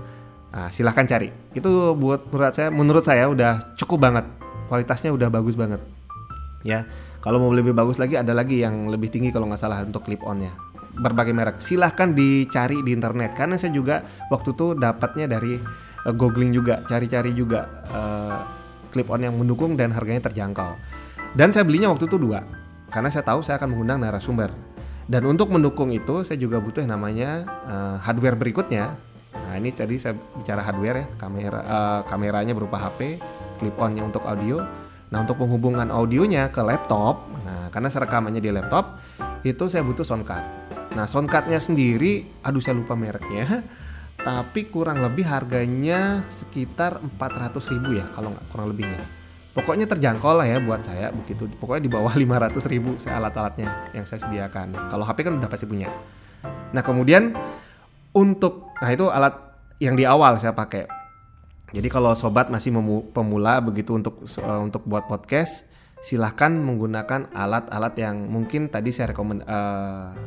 Nah, 0.55 0.71
silahkan 0.71 1.03
cari. 1.03 1.27
Itu 1.51 1.91
buat 1.99 2.31
menurut 2.31 2.55
saya 2.55 2.71
menurut 2.71 3.03
saya 3.03 3.27
udah 3.27 3.75
cukup 3.75 3.99
banget 3.99 4.39
kualitasnya 4.69 5.09
udah 5.09 5.33
bagus 5.33 5.57
banget 5.57 5.81
ya 6.61 6.85
kalau 7.19 7.41
mau 7.41 7.51
lebih 7.51 7.73
bagus 7.73 7.97
lagi 7.97 8.15
ada 8.15 8.31
lagi 8.31 8.61
yang 8.61 8.87
lebih 8.87 9.09
tinggi 9.09 9.33
kalau 9.33 9.49
nggak 9.49 9.59
salah 9.59 9.81
untuk 9.81 10.05
clip 10.05 10.21
onnya 10.23 10.69
berbagai 10.99 11.31
merek. 11.31 11.57
Silahkan 11.63 12.11
dicari 12.11 12.83
di 12.83 12.91
internet 12.91 13.33
karena 13.33 13.55
saya 13.55 13.71
juga 13.71 14.03
waktu 14.27 14.51
itu 14.53 14.75
dapatnya 14.75 15.25
dari 15.31 15.57
uh, 16.05 16.13
googling 16.13 16.51
juga, 16.51 16.83
cari-cari 16.85 17.31
juga 17.31 17.83
uh, 17.89 18.39
clip 18.91 19.07
on 19.09 19.23
yang 19.23 19.35
mendukung 19.37 19.79
dan 19.79 19.95
harganya 19.95 20.27
terjangkau. 20.29 20.75
Dan 21.33 21.53
saya 21.55 21.63
belinya 21.63 21.93
waktu 21.93 22.09
itu 22.09 22.17
dua 22.19 22.41
karena 22.89 23.09
saya 23.13 23.23
tahu 23.23 23.45
saya 23.45 23.57
akan 23.57 23.69
mengundang 23.73 24.03
narasumber. 24.03 24.51
Dan 25.09 25.25
untuk 25.25 25.49
mendukung 25.49 25.89
itu 25.89 26.21
saya 26.21 26.37
juga 26.37 26.61
butuh 26.61 26.85
yang 26.85 26.93
namanya 26.93 27.47
uh, 27.65 27.97
hardware 27.97 28.37
berikutnya. 28.37 28.93
Nah 29.33 29.53
ini 29.57 29.73
jadi 29.73 29.97
saya 29.97 30.13
bicara 30.13 30.61
hardware 30.61 30.97
ya, 31.01 31.05
kamera 31.17 31.59
uh, 31.65 32.01
kameranya 32.05 32.53
berupa 32.53 32.77
HP, 32.77 33.17
clip 33.59 33.75
onnya 33.75 34.07
untuk 34.07 34.23
audio. 34.23 34.63
Nah 35.09 35.25
untuk 35.25 35.41
penghubungan 35.41 35.89
audionya 35.89 36.53
ke 36.53 36.61
laptop, 36.61 37.25
nah 37.41 37.67
karena 37.73 37.89
serekamannya 37.89 38.39
di 38.39 38.53
laptop 38.53 39.01
itu 39.41 39.65
saya 39.65 39.81
butuh 39.81 40.05
sound 40.05 40.23
card. 40.23 40.45
Nah 40.93 41.09
sound 41.09 41.27
cardnya 41.27 41.57
sendiri, 41.57 42.25
aduh 42.45 42.61
saya 42.61 42.77
lupa 42.77 42.93
mereknya, 42.93 43.65
tapi 44.27 44.69
kurang 44.69 45.01
lebih 45.01 45.25
harganya 45.25 46.23
sekitar 46.29 47.01
400 47.01 47.57
ribu 47.73 47.97
ya 47.97 48.05
kalau 48.13 48.31
nggak 48.31 48.45
kurang 48.53 48.69
lebihnya. 48.71 49.01
Pokoknya 49.49 49.89
terjangkau 49.89 50.37
lah 50.37 50.45
ya 50.45 50.61
buat 50.61 50.85
saya 50.85 51.09
begitu. 51.09 51.49
Pokoknya 51.57 51.89
di 51.89 51.91
bawah 51.91 52.13
500 52.53 52.55
ribu 52.69 52.95
saya 53.01 53.17
alat-alatnya 53.17 53.91
yang 53.97 54.05
saya 54.05 54.21
sediakan. 54.23 54.93
Kalau 54.93 55.03
HP 55.03 55.25
kan 55.25 55.33
udah 55.41 55.49
pasti 55.49 55.65
punya. 55.65 55.89
Nah 56.69 56.85
kemudian 56.85 57.33
untuk, 58.13 58.77
nah 58.77 58.93
itu 58.93 59.09
alat 59.09 59.35
yang 59.81 59.97
di 59.97 60.05
awal 60.05 60.37
saya 60.37 60.53
pakai 60.53 60.98
jadi 61.69 61.87
kalau 61.87 62.17
sobat 62.17 62.49
masih 62.49 62.73
pemula 63.13 63.61
begitu 63.61 63.93
untuk 63.93 64.25
uh, 64.41 64.61
untuk 64.61 64.81
buat 64.89 65.05
podcast, 65.05 65.69
silahkan 66.01 66.49
menggunakan 66.49 67.29
alat-alat 67.29 67.93
yang 67.99 68.15
mungkin 68.25 68.73
tadi 68.73 68.89
saya 68.89 69.13
rekomend 69.13 69.45
uh, 69.45 70.17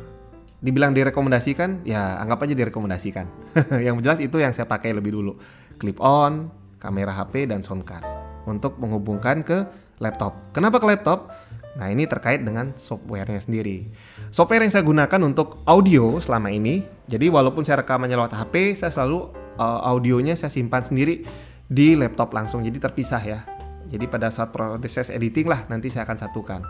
dibilang 0.63 0.95
direkomendasikan, 0.95 1.83
ya 1.83 2.15
anggap 2.23 2.47
aja 2.47 2.55
direkomendasikan. 2.55 3.27
yang 3.85 3.99
jelas 3.99 4.23
itu 4.23 4.39
yang 4.39 4.55
saya 4.55 4.63
pakai 4.63 4.95
lebih 4.95 5.11
dulu. 5.11 5.35
Clip 5.75 5.99
on, 5.99 6.47
kamera 6.79 7.11
HP 7.11 7.51
dan 7.51 7.59
sound 7.59 7.83
card 7.83 8.07
untuk 8.47 8.79
menghubungkan 8.79 9.43
ke 9.43 9.67
laptop. 9.99 10.55
Kenapa 10.55 10.79
ke 10.79 10.87
laptop? 10.87 11.27
Nah, 11.73 11.89
ini 11.89 12.05
terkait 12.05 12.45
dengan 12.45 12.71
softwarenya 12.77 13.41
sendiri. 13.41 13.89
Software 14.29 14.61
yang 14.61 14.71
saya 14.71 14.85
gunakan 14.85 15.19
untuk 15.25 15.65
audio 15.65 16.21
selama 16.21 16.53
ini, 16.53 16.85
jadi 17.09 17.33
walaupun 17.33 17.65
saya 17.65 17.81
rekamannya 17.81 18.13
lewat 18.13 18.37
HP, 18.37 18.77
saya 18.77 18.93
selalu 18.93 19.42
uh, 19.57 19.81
audionya 19.89 20.37
saya 20.37 20.53
simpan 20.53 20.85
sendiri 20.85 21.25
di 21.67 21.97
laptop 21.97 22.31
langsung. 22.33 22.61
Jadi 22.61 22.77
terpisah 22.77 23.21
ya. 23.23 23.39
Jadi 23.87 24.05
pada 24.07 24.31
saat 24.33 24.49
proses 24.49 25.11
editing 25.11 25.45
lah 25.49 25.65
nanti 25.69 25.91
saya 25.91 26.07
akan 26.07 26.17
satukan. 26.17 26.61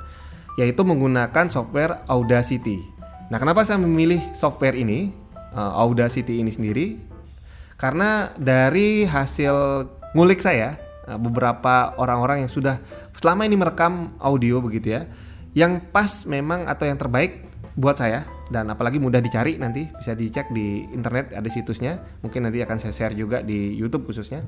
Yaitu 0.60 0.82
menggunakan 0.86 1.50
software 1.50 2.06
Audacity. 2.06 2.78
Nah 3.32 3.42
kenapa 3.42 3.66
saya 3.66 3.82
memilih 3.82 4.22
software 4.36 4.78
ini 4.78 5.10
uh, 5.56 5.74
Audacity 5.82 6.44
ini 6.44 6.52
sendiri? 6.54 7.00
Karena 7.78 8.32
dari 8.38 9.04
hasil 9.04 9.56
ngulik 10.14 10.40
saya 10.40 10.78
uh, 11.10 11.18
beberapa 11.18 11.98
orang-orang 11.98 12.46
yang 12.46 12.52
sudah 12.52 12.78
selama 13.18 13.48
ini 13.48 13.56
merekam 13.56 14.14
audio 14.20 14.60
begitu 14.60 15.00
ya 15.00 15.08
yang 15.54 15.80
pas 15.80 16.26
memang 16.26 16.66
atau 16.66 16.84
yang 16.90 16.98
terbaik 16.98 17.46
buat 17.78 17.98
saya 17.98 18.26
dan 18.52 18.68
apalagi 18.68 19.00
mudah 19.00 19.24
dicari 19.24 19.56
nanti 19.56 19.88
bisa 19.88 20.12
dicek 20.18 20.52
di 20.52 20.84
internet 20.92 21.32
ada 21.32 21.48
situsnya. 21.48 22.00
Mungkin 22.26 22.48
nanti 22.48 22.60
akan 22.60 22.78
saya 22.80 22.92
share 22.92 23.16
juga 23.16 23.40
di 23.40 23.76
YouTube 23.76 24.10
khususnya. 24.10 24.44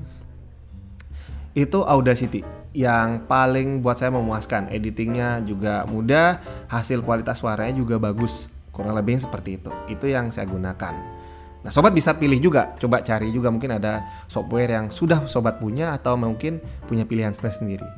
Itu 1.56 1.88
Audacity 1.88 2.44
yang 2.76 3.24
paling 3.24 3.80
buat 3.80 3.96
saya 3.96 4.12
memuaskan. 4.12 4.68
Editingnya 4.68 5.40
juga 5.40 5.88
mudah 5.88 6.44
hasil 6.68 7.00
kualitas 7.00 7.40
suaranya 7.40 7.80
juga 7.80 7.96
bagus. 7.96 8.52
Kurang 8.68 8.92
lebih 8.92 9.16
seperti 9.16 9.56
itu. 9.56 9.72
Itu 9.88 10.04
yang 10.04 10.28
saya 10.28 10.44
gunakan. 10.44 10.94
Nah 11.64 11.72
sobat 11.72 11.96
bisa 11.96 12.12
pilih 12.12 12.36
juga. 12.36 12.76
Coba 12.76 13.00
cari 13.00 13.32
juga 13.32 13.48
mungkin 13.48 13.80
ada 13.80 14.04
software 14.28 14.76
yang 14.76 14.92
sudah 14.92 15.24
sobat 15.24 15.56
punya 15.56 15.96
atau 15.96 16.20
mungkin 16.20 16.60
punya 16.84 17.08
pilihan 17.08 17.32
sendiri 17.32 17.88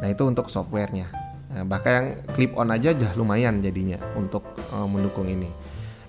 nah 0.00 0.08
itu 0.12 0.22
untuk 0.28 0.52
softwarenya 0.52 1.08
bahkan 1.64 1.92
yang 1.92 2.08
clip 2.36 2.52
on 2.58 2.68
aja 2.68 2.92
udah 2.92 3.16
lumayan 3.16 3.62
jadinya 3.62 3.96
untuk 4.18 4.44
uh, 4.74 4.84
mendukung 4.84 5.30
ini. 5.30 5.48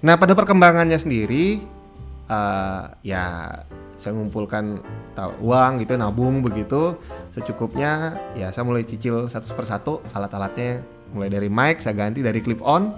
Nah 0.03 0.19
pada 0.19 0.35
perkembangannya 0.35 0.99
sendiri 0.99 1.63
uh, 2.27 2.91
ya 3.05 3.23
saya 3.97 4.13
mengumpulkan 4.13 4.81
uang 5.41 5.81
gitu 5.81 5.97
nabung 5.97 6.45
begitu 6.45 7.01
secukupnya 7.33 8.21
ya 8.37 8.53
saya 8.53 8.61
mulai 8.67 8.85
cicil 8.85 9.31
satu 9.31 9.53
persatu 9.55 9.93
alat-alatnya. 10.11 10.83
Mulai 11.15 11.29
dari 11.31 11.47
mic 11.47 11.79
saya 11.79 11.95
ganti 11.95 12.19
dari 12.19 12.43
clip 12.43 12.59
on 12.59 12.91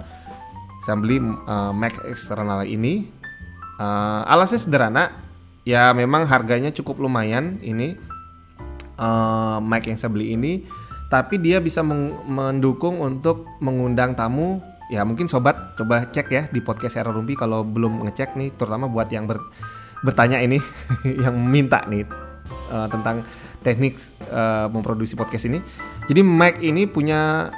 saya 0.82 0.98
beli 0.98 1.22
uh, 1.22 1.70
mic 1.70 1.94
eksternal 2.08 2.66
ini. 2.66 3.06
Uh, 3.80 4.20
alasnya 4.28 4.60
sederhana 4.60 5.08
ya 5.64 5.88
memang 5.96 6.28
harganya 6.28 6.68
cukup 6.68 7.00
lumayan 7.00 7.56
ini 7.64 7.96
uh, 9.00 9.56
mic 9.64 9.88
yang 9.88 9.96
saya 9.96 10.12
beli 10.12 10.36
ini 10.36 10.68
tapi 11.10 11.42
dia 11.42 11.58
bisa 11.58 11.82
mendukung 11.82 13.02
untuk 13.02 13.50
mengundang 13.58 14.14
tamu. 14.14 14.62
Ya 14.90 15.06
mungkin 15.06 15.30
sobat 15.30 15.78
coba 15.78 16.06
cek 16.06 16.26
ya 16.30 16.42
di 16.50 16.58
podcast 16.62 16.98
era 16.98 17.14
rumpi 17.14 17.38
kalau 17.38 17.62
belum 17.62 18.06
ngecek 18.06 18.34
nih 18.34 18.58
terutama 18.58 18.90
buat 18.90 19.06
yang 19.06 19.22
ber, 19.22 19.38
bertanya 20.02 20.42
ini 20.42 20.58
yang 21.24 21.34
minta 21.38 21.86
nih 21.86 22.02
uh, 22.74 22.90
tentang 22.90 23.22
teknik 23.62 23.94
uh, 24.30 24.66
memproduksi 24.66 25.14
podcast 25.14 25.46
ini. 25.46 25.62
Jadi 26.10 26.26
mic 26.26 26.58
ini 26.58 26.90
punya 26.90 27.50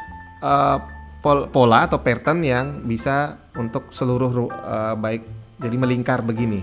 uh, 0.44 0.78
pola 1.24 1.88
atau 1.88 2.04
pattern 2.04 2.44
yang 2.44 2.66
bisa 2.84 3.38
untuk 3.56 3.88
seluruh 3.94 4.52
uh, 4.52 4.94
baik 4.96 5.24
jadi 5.56 5.76
melingkar 5.80 6.20
begini. 6.20 6.60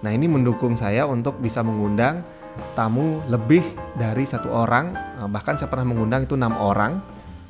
Nah 0.00 0.14
ini 0.14 0.24
mendukung 0.24 0.78
saya 0.78 1.04
untuk 1.04 1.36
bisa 1.42 1.60
mengundang 1.60 2.22
tamu 2.76 3.22
lebih 3.26 3.62
dari 3.98 4.22
satu 4.22 4.50
orang 4.52 4.94
eh, 4.94 5.28
bahkan 5.28 5.58
saya 5.58 5.70
pernah 5.70 5.90
mengundang 5.90 6.24
itu 6.24 6.38
enam 6.38 6.54
orang 6.58 7.02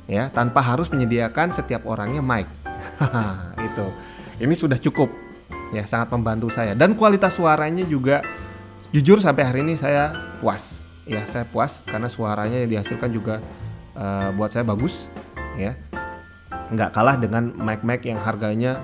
ya 0.09 0.33
tanpa 0.33 0.65
harus 0.65 0.89
menyediakan 0.89 1.53
setiap 1.53 1.85
orangnya 1.85 2.25
mic. 2.25 2.49
Itu. 3.69 3.85
Ini 4.39 4.55
sudah 4.57 4.81
cukup 4.81 5.11
ya 5.69 5.85
sangat 5.85 6.09
membantu 6.13 6.49
saya. 6.49 6.73
Dan 6.73 6.97
kualitas 6.97 7.37
suaranya 7.37 7.85
juga 7.85 8.25
jujur 8.89 9.21
sampai 9.21 9.43
hari 9.45 9.59
ini 9.61 9.77
saya 9.77 10.33
puas 10.41 10.89
ya 11.05 11.21
saya 11.29 11.45
puas 11.45 11.85
karena 11.85 12.09
suaranya 12.09 12.65
yang 12.65 12.69
dihasilkan 12.77 13.09
juga 13.13 13.37
uh, 13.93 14.33
buat 14.33 14.49
saya 14.49 14.65
bagus 14.65 15.13
ya. 15.55 15.77
Nggak 16.69 16.89
kalah 16.93 17.17
dengan 17.17 17.53
mic-mic 17.53 18.05
yang 18.05 18.17
harganya 18.17 18.81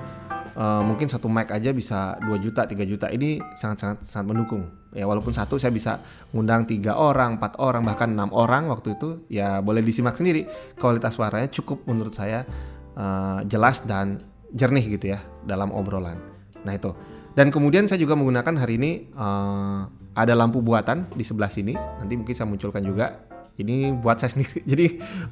uh, 0.53 0.82
mungkin 0.86 1.10
satu 1.10 1.25
mic 1.25 1.50
aja 1.50 1.74
bisa 1.74 2.22
2 2.22 2.38
juta 2.38 2.70
3 2.70 2.86
juta. 2.86 3.08
Ini 3.10 3.41
sangat 3.58 3.77
sangat 3.82 3.98
sangat 4.05 4.25
mendukung 4.29 4.85
ya 4.96 5.04
walaupun 5.04 5.36
satu 5.36 5.60
saya 5.60 5.75
bisa 5.75 6.00
ngundang 6.32 6.64
tiga 6.64 6.96
orang 6.96 7.36
empat 7.36 7.60
orang 7.60 7.84
bahkan 7.84 8.16
enam 8.16 8.32
orang 8.32 8.72
waktu 8.72 8.96
itu 8.96 9.28
ya 9.28 9.60
boleh 9.60 9.84
disimak 9.84 10.16
sendiri. 10.16 10.48
Kualitas 10.80 11.20
suaranya 11.20 11.52
cukup 11.52 11.84
menurut 11.84 12.16
saya 12.16 12.48
uh, 12.96 13.44
jelas 13.44 13.84
dan 13.84 14.24
jernih 14.56 14.96
gitu 14.96 15.12
ya 15.12 15.20
dalam 15.44 15.75
obrolan. 15.75 16.16
Nah 16.64 16.74
itu. 16.74 16.96
Dan 17.36 17.52
kemudian 17.52 17.84
saya 17.84 18.00
juga 18.00 18.16
menggunakan 18.16 18.56
hari 18.56 18.80
ini 18.80 18.92
uh, 19.12 19.84
ada 20.16 20.32
lampu 20.32 20.64
buatan 20.64 21.12
di 21.12 21.28
sebelah 21.28 21.52
sini. 21.52 21.75
Nanti 21.75 22.16
mungkin 22.16 22.32
saya 22.32 22.48
munculkan 22.48 22.80
juga. 22.80 23.28
Ini 23.60 24.00
buat 24.00 24.24
saya 24.24 24.32
sendiri. 24.40 24.64
Jadi 24.64 24.86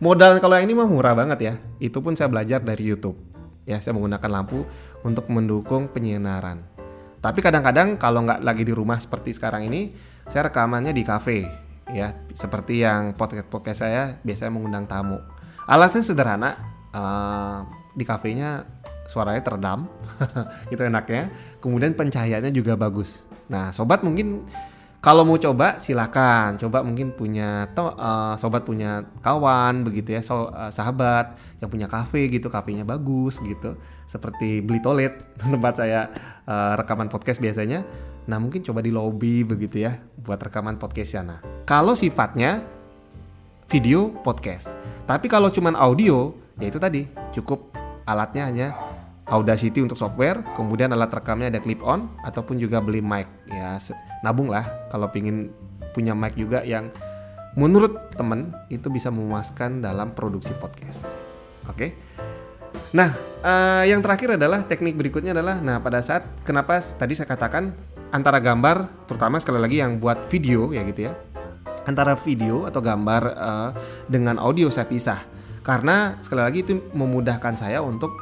modal 0.03 0.43
kalau 0.43 0.59
yang 0.59 0.67
ini 0.67 0.75
mah 0.75 0.91
murah 0.91 1.15
banget 1.15 1.39
ya. 1.39 1.53
Itu 1.79 2.03
pun 2.03 2.19
saya 2.19 2.27
belajar 2.27 2.59
dari 2.59 2.83
YouTube. 2.83 3.15
Ya 3.63 3.79
saya 3.79 3.95
menggunakan 3.95 4.27
lampu 4.27 4.67
untuk 5.07 5.31
mendukung 5.31 5.87
penyinaran 5.87 6.72
tapi 7.23 7.39
kadang-kadang 7.39 7.95
kalau 7.95 8.27
nggak 8.27 8.43
lagi 8.43 8.67
di 8.67 8.75
rumah 8.75 8.99
seperti 8.99 9.31
sekarang 9.31 9.71
ini, 9.71 9.95
saya 10.27 10.51
rekamannya 10.51 10.91
di 10.91 11.07
cafe 11.07 11.47
ya, 11.95 12.11
seperti 12.35 12.83
yang 12.83 13.15
podcast 13.15 13.47
podcast 13.47 13.79
saya 13.87 14.19
biasanya 14.27 14.51
mengundang 14.51 14.83
tamu. 14.83 15.23
Alasannya 15.63 16.03
sederhana, 16.03 16.51
uh, 16.91 17.63
di 17.95 18.03
kafenya 18.03 18.67
suaranya 19.07 19.39
teredam, 19.39 19.87
itu 20.75 20.83
enaknya. 20.83 21.31
Kemudian 21.63 21.95
pencahayaannya 21.95 22.51
juga 22.51 22.75
bagus. 22.75 23.23
Nah, 23.47 23.71
sobat 23.71 24.03
mungkin 24.03 24.43
kalau 25.03 25.27
mau 25.27 25.35
coba 25.35 25.83
silakan. 25.83 26.55
Coba 26.55 26.79
mungkin 26.79 27.11
punya 27.11 27.67
uh, 27.75 28.39
sobat 28.39 28.63
punya 28.63 29.03
kawan 29.19 29.83
begitu 29.83 30.15
ya 30.15 30.23
so, 30.23 30.47
uh, 30.47 30.71
sahabat 30.71 31.35
yang 31.59 31.67
punya 31.67 31.91
kafe 31.91 32.31
gitu 32.31 32.47
kafenya 32.47 32.87
bagus 32.87 33.43
gitu. 33.43 33.75
Seperti 34.07 34.63
beli 34.63 34.79
toilet 34.79 35.19
tempat 35.43 35.83
saya 35.83 36.07
uh, 36.47 36.79
rekaman 36.79 37.11
podcast 37.11 37.43
biasanya. 37.43 37.83
Nah 38.31 38.39
mungkin 38.39 38.63
coba 38.63 38.79
di 38.79 38.95
lobby 38.95 39.43
begitu 39.43 39.83
ya 39.83 39.99
buat 40.23 40.39
rekaman 40.39 40.79
podcast 40.79 41.19
sana. 41.19 41.43
Kalau 41.67 41.99
sifatnya 41.99 42.63
video 43.67 44.07
podcast. 44.23 44.79
Tapi 45.03 45.27
kalau 45.27 45.51
cuman 45.51 45.75
audio 45.75 46.31
ya 46.63 46.71
itu 46.71 46.79
tadi 46.79 47.11
cukup 47.35 47.75
alatnya 48.07 48.47
hanya 48.47 48.67
Audacity 49.23 49.79
untuk 49.79 49.95
software, 49.95 50.43
kemudian 50.51 50.91
alat 50.91 51.07
rekamnya 51.07 51.47
ada 51.47 51.63
clip 51.63 51.79
on 51.79 52.11
ataupun 52.27 52.59
juga 52.59 52.83
beli 52.83 52.99
mic 52.99 53.23
ya 53.47 53.79
nabung 54.19 54.51
lah 54.51 54.67
kalau 54.91 55.07
pingin 55.07 55.47
punya 55.95 56.11
mic 56.11 56.35
juga 56.35 56.59
yang 56.67 56.91
menurut 57.55 58.11
temen 58.11 58.51
itu 58.67 58.91
bisa 58.91 59.13
memuaskan 59.13 59.79
dalam 59.79 60.11
produksi 60.11 60.51
podcast. 60.59 61.07
Oke. 61.71 61.77
Okay? 61.77 61.89
Nah, 62.93 63.15
uh, 63.41 63.83
yang 63.87 64.03
terakhir 64.03 64.35
adalah 64.35 64.67
teknik 64.67 64.93
berikutnya 64.99 65.33
adalah, 65.33 65.63
nah 65.63 65.79
pada 65.79 66.03
saat 66.03 66.27
kenapa 66.45 66.77
tadi 66.83 67.17
saya 67.17 67.25
katakan 67.25 67.73
antara 68.13 68.37
gambar, 68.37 69.07
terutama 69.09 69.39
sekali 69.41 69.57
lagi 69.57 69.81
yang 69.81 69.97
buat 69.97 70.27
video 70.29 70.75
ya 70.75 70.85
gitu 70.85 71.09
ya, 71.09 71.13
antara 71.89 72.13
video 72.19 72.69
atau 72.69 72.83
gambar 72.83 73.23
uh, 73.33 73.69
dengan 74.05 74.37
audio 74.37 74.69
saya 74.69 74.85
pisah, 74.85 75.17
karena 75.65 76.21
sekali 76.21 76.41
lagi 76.45 76.59
itu 76.61 76.85
memudahkan 76.93 77.57
saya 77.57 77.81
untuk 77.81 78.13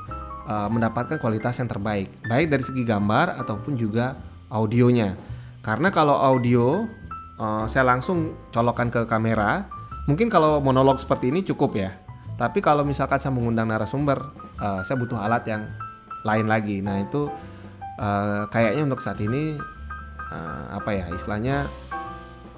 uh, 0.48 0.70
mendapatkan 0.72 1.18
kualitas 1.22 1.58
yang 1.62 1.70
terbaik, 1.70 2.10
baik 2.26 2.48
dari 2.50 2.64
segi 2.64 2.84
gambar 2.86 3.42
ataupun 3.42 3.74
juga 3.78 4.18
audionya. 4.50 5.16
Karena 5.62 5.94
kalau 5.94 6.18
audio 6.18 6.86
uh, 7.38 7.66
saya 7.70 7.86
langsung 7.86 8.34
colokan 8.50 8.90
ke 8.90 9.06
kamera, 9.06 9.70
mungkin 10.10 10.28
kalau 10.30 10.58
monolog 10.60 10.98
seperti 10.98 11.30
ini 11.30 11.46
cukup 11.46 11.78
ya. 11.78 11.92
Tapi 12.38 12.58
kalau 12.58 12.82
misalkan 12.82 13.22
saya 13.22 13.34
mengundang 13.34 13.70
narasumber, 13.70 14.18
uh, 14.58 14.82
saya 14.82 14.98
butuh 14.98 15.22
alat 15.22 15.46
yang 15.46 15.64
lain 16.26 16.50
lagi. 16.50 16.82
Nah 16.82 17.02
itu 17.02 17.30
uh, 18.02 18.50
kayaknya 18.50 18.90
untuk 18.90 19.02
saat 19.02 19.22
ini 19.22 19.58
uh, 20.34 20.66
apa 20.74 20.90
ya 20.94 21.06
istilahnya 21.14 21.70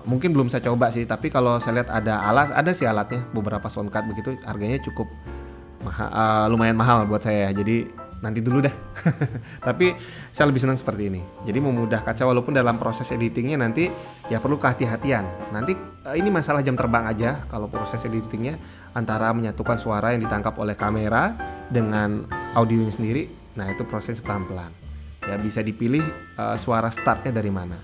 mungkin 0.08 0.32
belum 0.32 0.48
saya 0.48 0.64
coba 0.72 0.92
sih. 0.92 1.04
Tapi 1.04 1.28
kalau 1.28 1.60
saya 1.60 1.84
lihat 1.84 1.90
ada 1.92 2.24
alat, 2.24 2.56
ada 2.56 2.72
sih 2.72 2.88
alatnya 2.88 3.28
beberapa 3.36 3.68
soundcard 3.68 4.08
begitu, 4.08 4.36
harganya 4.48 4.80
cukup 4.80 5.12
maha, 5.84 6.08
uh, 6.10 6.46
lumayan 6.48 6.80
mahal 6.80 7.06
buat 7.06 7.22
saya. 7.22 7.52
Jadi 7.52 8.04
nanti 8.24 8.40
dulu 8.40 8.64
dah. 8.64 8.72
Tapi 9.68 9.92
saya 10.32 10.48
lebih 10.48 10.64
senang 10.64 10.80
seperti 10.80 11.12
ini. 11.12 11.22
Jadi 11.44 11.60
memudahkan 11.60 12.16
saya 12.16 12.32
walaupun 12.32 12.56
dalam 12.56 12.80
proses 12.80 13.12
editingnya 13.12 13.60
nanti 13.60 13.92
ya 14.32 14.40
perlu 14.40 14.56
kehati-hatian. 14.56 15.52
Nanti 15.52 15.76
eh, 16.08 16.16
ini 16.16 16.32
masalah 16.32 16.64
jam 16.64 16.80
terbang 16.80 17.04
aja 17.04 17.44
kalau 17.52 17.68
proses 17.68 18.00
editingnya 18.08 18.56
antara 18.96 19.36
menyatukan 19.36 19.76
suara 19.76 20.16
yang 20.16 20.24
ditangkap 20.24 20.56
oleh 20.56 20.80
kamera 20.80 21.36
dengan 21.68 22.24
audionya 22.56 22.96
sendiri. 22.96 23.28
Nah 23.60 23.68
itu 23.68 23.84
proses 23.84 24.24
pelan-pelan. 24.24 24.72
Ya 25.28 25.36
bisa 25.36 25.60
dipilih 25.60 26.04
uh, 26.40 26.56
suara 26.56 26.88
startnya 26.88 27.36
dari 27.36 27.52
mana. 27.52 27.76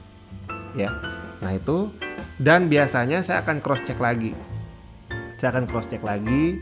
Ya. 0.71 0.95
Nah 1.43 1.51
itu 1.51 1.91
dan 2.39 2.71
biasanya 2.71 3.19
saya 3.19 3.43
akan 3.43 3.59
cross 3.59 3.83
check 3.83 3.99
lagi. 3.99 4.31
Saya 5.35 5.55
akan 5.55 5.67
cross 5.67 5.87
check 5.87 6.03
lagi 6.03 6.59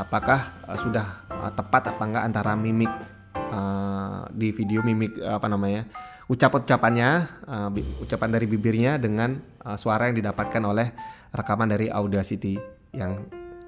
apakah 0.00 0.64
uh, 0.64 0.78
sudah 0.80 1.28
uh, 1.28 1.52
tepat 1.52 1.92
apa 1.92 2.02
enggak 2.02 2.24
antara 2.24 2.52
mimik 2.56 2.90
uh, 3.36 4.24
di 4.32 4.48
video 4.50 4.80
mimik 4.80 5.20
uh, 5.20 5.36
apa 5.36 5.46
namanya 5.52 5.84
ucap-ucapannya 6.32 7.10
uh, 7.44 7.68
ucapan 8.00 8.28
dari 8.32 8.46
bibirnya 8.48 8.96
dengan 8.96 9.36
uh, 9.66 9.76
suara 9.76 10.08
yang 10.08 10.16
didapatkan 10.16 10.62
oleh 10.64 10.88
rekaman 11.36 11.68
dari 11.68 11.92
Audacity 11.92 12.56
yang 12.96 13.16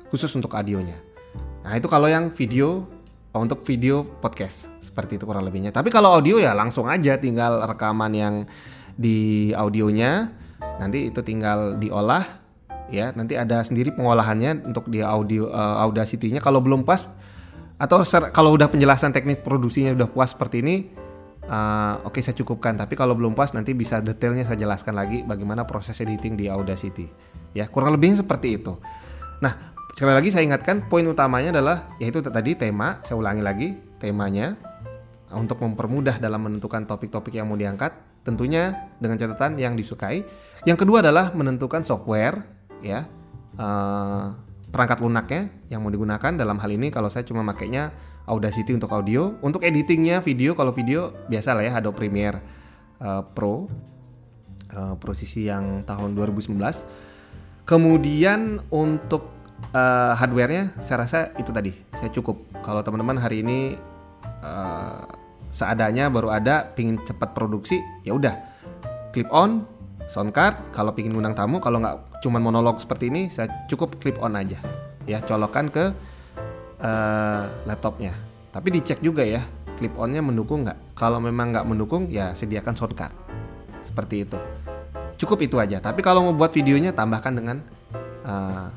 khusus 0.08 0.32
untuk 0.34 0.52
audionya. 0.56 0.98
Nah 1.62 1.72
itu 1.78 1.86
kalau 1.86 2.10
yang 2.10 2.28
video 2.34 2.84
untuk 3.32 3.64
video 3.64 4.04
podcast 4.04 4.68
seperti 4.82 5.16
itu 5.16 5.24
kurang 5.24 5.46
lebihnya. 5.48 5.72
Tapi 5.72 5.88
kalau 5.88 6.12
audio 6.12 6.36
ya 6.36 6.52
langsung 6.52 6.90
aja 6.90 7.16
tinggal 7.16 7.64
rekaman 7.64 8.12
yang 8.12 8.34
di 8.92 9.50
audionya 9.56 10.28
nanti 10.76 11.08
itu 11.08 11.24
tinggal 11.24 11.80
diolah 11.80 12.41
ya 12.92 13.10
nanti 13.16 13.40
ada 13.40 13.64
sendiri 13.64 13.96
pengolahannya 13.96 14.68
untuk 14.68 14.92
di 14.92 15.00
audio 15.00 15.48
uh, 15.48 15.80
Audacity-nya. 15.88 16.44
Kalau 16.44 16.60
belum 16.60 16.84
pas 16.84 17.08
atau 17.80 18.04
kalau 18.30 18.54
udah 18.54 18.70
penjelasan 18.70 19.10
teknik 19.10 19.42
produksinya 19.42 19.90
udah 19.96 20.06
puas 20.06 20.30
seperti 20.36 20.62
ini 20.62 20.76
uh, 21.48 22.04
oke 22.04 22.14
okay, 22.14 22.22
saya 22.22 22.36
cukupkan. 22.38 22.76
Tapi 22.76 22.94
kalau 22.94 23.16
belum 23.16 23.32
pas 23.32 23.50
nanti 23.56 23.72
bisa 23.72 23.98
detailnya 24.04 24.44
saya 24.44 24.60
jelaskan 24.60 24.94
lagi 24.94 25.24
bagaimana 25.24 25.64
proses 25.64 25.96
editing 26.04 26.36
di 26.36 26.46
Audacity. 26.52 27.08
Ya 27.56 27.66
kurang 27.66 27.96
lebih 27.96 28.12
seperti 28.14 28.60
itu. 28.60 28.76
Nah 29.40 29.74
sekali 29.96 30.12
lagi 30.12 30.28
saya 30.28 30.44
ingatkan 30.44 30.86
poin 30.86 31.08
utamanya 31.08 31.56
adalah 31.56 31.96
yaitu 31.96 32.20
tadi 32.20 32.54
tema 32.54 33.00
saya 33.00 33.16
ulangi 33.16 33.42
lagi 33.42 33.68
temanya 33.96 34.54
untuk 35.32 35.64
mempermudah 35.64 36.20
dalam 36.20 36.44
menentukan 36.44 36.84
topik-topik 36.84 37.32
yang 37.40 37.48
mau 37.48 37.56
diangkat 37.56 37.92
tentunya 38.22 38.92
dengan 39.00 39.16
catatan 39.18 39.58
yang 39.58 39.74
disukai. 39.74 40.22
Yang 40.62 40.86
kedua 40.86 41.02
adalah 41.02 41.34
menentukan 41.34 41.82
software 41.82 42.51
ya. 42.84 43.08
Uh, 43.56 44.34
perangkat 44.72 45.04
lunaknya 45.04 45.52
yang 45.68 45.84
mau 45.84 45.92
digunakan. 45.92 46.32
Dalam 46.34 46.58
hal 46.58 46.70
ini 46.72 46.88
kalau 46.92 47.08
saya 47.08 47.24
cuma 47.24 47.40
makainya 47.40 47.92
Audacity 48.22 48.70
untuk 48.70 48.94
audio. 48.94 49.34
Untuk 49.42 49.66
editingnya 49.66 50.22
video 50.22 50.54
kalau 50.54 50.70
video 50.70 51.10
biasa 51.26 51.58
lah 51.58 51.66
ya 51.66 51.72
Adobe 51.82 51.98
Premiere 51.98 52.38
uh, 53.02 53.26
Pro. 53.26 53.66
Uh, 54.72 54.96
yang 55.36 55.84
tahun 55.84 56.16
2019 56.16 56.56
kemudian 57.68 58.56
untuk 58.72 59.28
uh, 59.76 60.16
hardwarenya 60.16 60.78
saya 60.80 61.04
rasa 61.04 61.18
itu 61.36 61.50
tadi. 61.50 61.74
Saya 61.98 62.10
cukup. 62.14 62.62
Kalau 62.62 62.80
teman-teman 62.80 63.18
hari 63.18 63.42
ini 63.42 63.74
uh, 64.40 65.02
seadanya 65.52 66.08
baru 66.08 66.32
ada 66.32 66.72
pingin 66.72 66.96
cepat 67.02 67.34
produksi 67.34 67.82
ya 68.06 68.14
udah. 68.14 68.34
Clip 69.12 69.28
on 69.28 69.68
sound 70.08 70.34
card 70.34 70.74
kalau 70.74 70.94
pingin 70.94 71.14
ngundang 71.14 71.36
tamu 71.36 71.58
kalau 71.58 71.78
nggak 71.82 72.22
cuma 72.22 72.38
monolog 72.38 72.78
seperti 72.78 73.10
ini 73.10 73.28
saya 73.28 73.66
cukup 73.66 73.98
clip 73.98 74.18
on 74.22 74.38
aja. 74.38 74.58
Ya 75.06 75.18
colokan 75.22 75.68
ke 75.68 75.90
uh, 76.82 77.42
laptopnya. 77.66 78.14
Tapi 78.52 78.68
dicek 78.74 79.02
juga 79.02 79.26
ya 79.26 79.42
clip 79.74 79.94
onnya 79.98 80.22
mendukung 80.22 80.62
nggak? 80.62 80.94
Kalau 80.94 81.18
memang 81.18 81.50
nggak 81.50 81.66
mendukung 81.66 82.06
ya 82.10 82.34
sediakan 82.34 82.74
sound 82.74 82.94
card. 82.94 83.14
Seperti 83.82 84.26
itu. 84.26 84.38
Cukup 85.18 85.38
itu 85.42 85.58
aja. 85.58 85.82
Tapi 85.82 86.02
kalau 86.02 86.30
mau 86.30 86.34
buat 86.34 86.54
videonya 86.54 86.94
tambahkan 86.94 87.32
dengan 87.34 87.56
uh, 88.26 88.70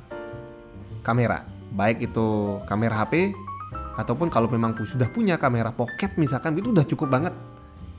kamera. 1.05 1.45
Baik 1.75 2.09
itu 2.09 2.57
kamera 2.65 3.05
HP 3.05 3.35
ataupun 3.95 4.27
kalau 4.27 4.51
memang 4.51 4.75
sudah 4.83 5.07
punya 5.07 5.39
kamera 5.39 5.71
pocket 5.71 6.19
misalkan 6.19 6.55
itu 6.59 6.75
udah 6.75 6.83
cukup 6.83 7.07
banget 7.07 7.33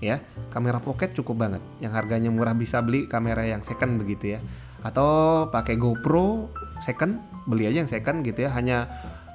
ya. 0.02 0.22
Kamera 0.52 0.78
pocket 0.82 1.12
cukup 1.16 1.46
banget. 1.46 1.62
Yang 1.80 1.92
harganya 1.96 2.30
murah 2.32 2.56
bisa 2.56 2.80
beli 2.80 3.08
kamera 3.08 3.44
yang 3.44 3.60
second 3.60 4.00
begitu 4.00 4.36
ya. 4.36 4.40
Atau 4.84 5.48
pakai 5.50 5.76
GoPro 5.80 6.52
second 6.80 7.22
beli 7.48 7.70
aja 7.70 7.84
yang 7.84 7.90
second 7.90 8.22
gitu 8.22 8.46
ya. 8.46 8.50
Hanya 8.52 8.90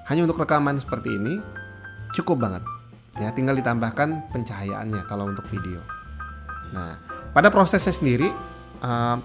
hanya 0.09 0.27
untuk 0.27 0.41
rekaman 0.41 0.77
seperti 0.77 1.13
ini 1.15 1.39
cukup 2.13 2.41
banget. 2.43 2.63
Ya 3.19 3.29
tinggal 3.35 3.59
ditambahkan 3.59 4.31
pencahayaannya 4.31 5.03
kalau 5.05 5.27
untuk 5.27 5.45
video. 5.47 5.83
Nah 6.71 6.99
pada 7.31 7.47
prosesnya 7.51 7.95
sendiri 7.95 8.31
uh, 8.83 9.17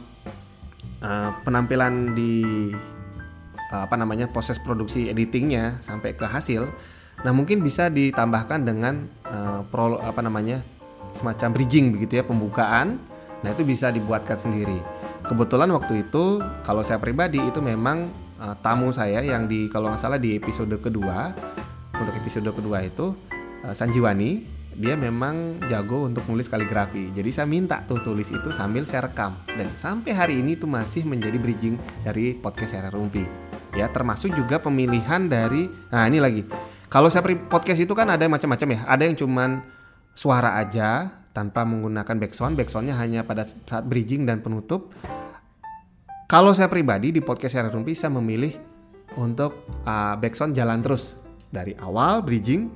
uh, 1.02 1.30
penampilan 1.42 2.14
di 2.14 2.70
uh, 3.72 3.82
apa 3.86 3.96
namanya 3.98 4.30
proses 4.30 4.60
produksi 4.62 5.10
editingnya 5.10 5.82
sampai 5.82 6.14
ke 6.14 6.26
hasil 6.26 6.70
nah 7.24 7.32
mungkin 7.32 7.64
bisa 7.64 7.88
ditambahkan 7.88 8.68
dengan 8.68 9.08
uh, 9.24 9.64
pro 9.72 9.96
apa 9.98 10.20
namanya 10.20 10.60
semacam 11.12 11.48
bridging 11.54 11.94
begitu 11.94 12.18
ya 12.20 12.24
pembukaan 12.24 12.98
nah 13.44 13.52
itu 13.52 13.62
bisa 13.62 13.92
dibuatkan 13.92 14.40
sendiri 14.40 14.80
kebetulan 15.26 15.70
waktu 15.70 16.06
itu 16.08 16.40
kalau 16.64 16.80
saya 16.82 16.98
pribadi 16.98 17.38
itu 17.42 17.60
memang 17.60 18.10
uh, 18.40 18.54
tamu 18.58 18.90
saya 18.90 19.20
yang 19.22 19.44
di 19.44 19.68
kalau 19.68 19.92
nggak 19.92 20.00
salah 20.00 20.18
di 20.18 20.34
episode 20.38 20.72
kedua 20.80 21.34
untuk 21.96 22.14
episode 22.16 22.48
kedua 22.52 22.82
itu 22.84 23.12
uh, 23.64 23.74
Sanjiwani 23.74 24.56
dia 24.76 24.92
memang 24.92 25.56
jago 25.72 26.04
untuk 26.04 26.28
nulis 26.28 26.52
kaligrafi. 26.52 27.08
Jadi 27.16 27.32
saya 27.32 27.48
minta 27.48 27.80
tuh 27.88 28.04
tulis 28.04 28.28
itu 28.28 28.52
sambil 28.52 28.84
saya 28.84 29.08
rekam 29.08 29.40
dan 29.56 29.72
sampai 29.72 30.12
hari 30.12 30.34
ini 30.44 30.60
itu 30.60 30.68
masih 30.68 31.08
menjadi 31.08 31.40
bridging 31.40 31.80
dari 32.04 32.36
podcast 32.36 32.76
Era 32.76 32.92
Rumpi. 32.92 33.24
Ya, 33.72 33.88
termasuk 33.88 34.36
juga 34.36 34.60
pemilihan 34.60 35.28
dari 35.32 35.68
nah 35.88 36.04
ini 36.04 36.20
lagi. 36.20 36.44
Kalau 36.92 37.08
saya 37.08 37.24
podcast 37.24 37.80
itu 37.82 37.92
kan 37.96 38.08
ada 38.12 38.28
macam-macam 38.28 38.68
ya. 38.76 38.80
Ada 38.84 39.02
yang 39.08 39.16
cuman 39.16 39.64
suara 40.16 40.56
aja 40.56 41.12
tanpa 41.36 41.68
menggunakan 41.68 42.16
backsound. 42.16 42.56
Backsoundnya 42.56 42.96
hanya 42.96 43.22
pada 43.28 43.44
saat 43.44 43.84
bridging 43.84 44.24
dan 44.24 44.40
penutup. 44.40 44.96
Kalau 46.26 46.56
saya 46.56 46.66
pribadi 46.72 47.12
di 47.12 47.20
podcast 47.20 47.54
Era 47.54 47.70
Rumpi 47.70 47.94
saya 47.94 48.10
memilih 48.16 48.50
untuk 49.20 49.68
uh, 49.86 50.16
backsound 50.18 50.56
jalan 50.56 50.82
terus 50.82 51.22
dari 51.52 51.76
awal 51.78 52.24
bridging, 52.24 52.72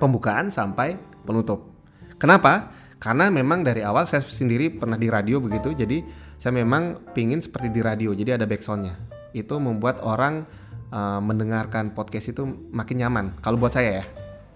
pembukaan 0.00 0.50
sampai 0.50 0.98
penutup. 1.22 1.70
Kenapa? 2.18 2.74
Karena 2.98 3.30
memang 3.30 3.62
dari 3.62 3.86
awal 3.86 4.08
saya 4.08 4.24
sendiri 4.24 4.70
pernah 4.70 4.98
di 4.98 5.06
radio 5.06 5.38
begitu, 5.38 5.74
jadi 5.74 6.02
saya 6.38 6.58
memang 6.58 7.14
pingin 7.14 7.38
seperti 7.38 7.70
di 7.70 7.80
radio, 7.82 8.10
jadi 8.14 8.34
ada 8.34 8.46
backsoundnya. 8.46 8.98
Itu 9.30 9.62
membuat 9.62 10.02
orang 10.02 10.42
uh, 10.90 11.22
mendengarkan 11.22 11.94
podcast 11.94 12.34
itu 12.34 12.42
makin 12.70 13.02
nyaman. 13.02 13.24
Kalau 13.42 13.58
buat 13.58 13.74
saya 13.74 14.02
ya, 14.02 14.04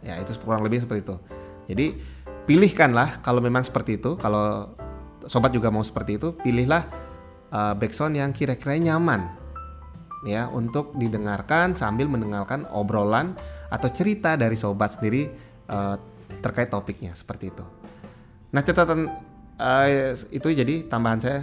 ya 0.02 0.14
itu 0.22 0.34
kurang 0.42 0.66
lebih 0.66 0.82
seperti 0.82 1.06
itu. 1.06 1.16
Jadi 1.66 1.98
pilihkanlah 2.46 3.20
kalau 3.20 3.42
memang 3.42 3.66
seperti 3.66 3.98
itu, 3.98 4.14
kalau 4.16 4.70
sobat 5.26 5.50
juga 5.50 5.68
mau 5.74 5.82
seperti 5.82 6.18
itu, 6.18 6.34
pilihlah 6.34 6.86
uh, 7.50 7.74
backsound 7.74 8.14
yang 8.16 8.30
kira-kira 8.30 8.78
nyaman 8.78 9.46
ya 10.26 10.50
untuk 10.50 10.94
didengarkan 10.98 11.78
sambil 11.78 12.10
mendengarkan 12.10 12.66
obrolan 12.74 13.38
atau 13.70 13.88
cerita 13.90 14.34
dari 14.34 14.58
sobat 14.58 14.98
sendiri 14.98 15.30
uh, 15.70 15.94
terkait 16.42 16.70
topiknya 16.70 17.14
seperti 17.14 17.54
itu. 17.54 17.64
Nah 18.50 18.62
catatan 18.62 19.06
uh, 19.58 19.86
itu 20.34 20.48
jadi 20.50 20.86
tambahan 20.90 21.20
saya 21.22 21.40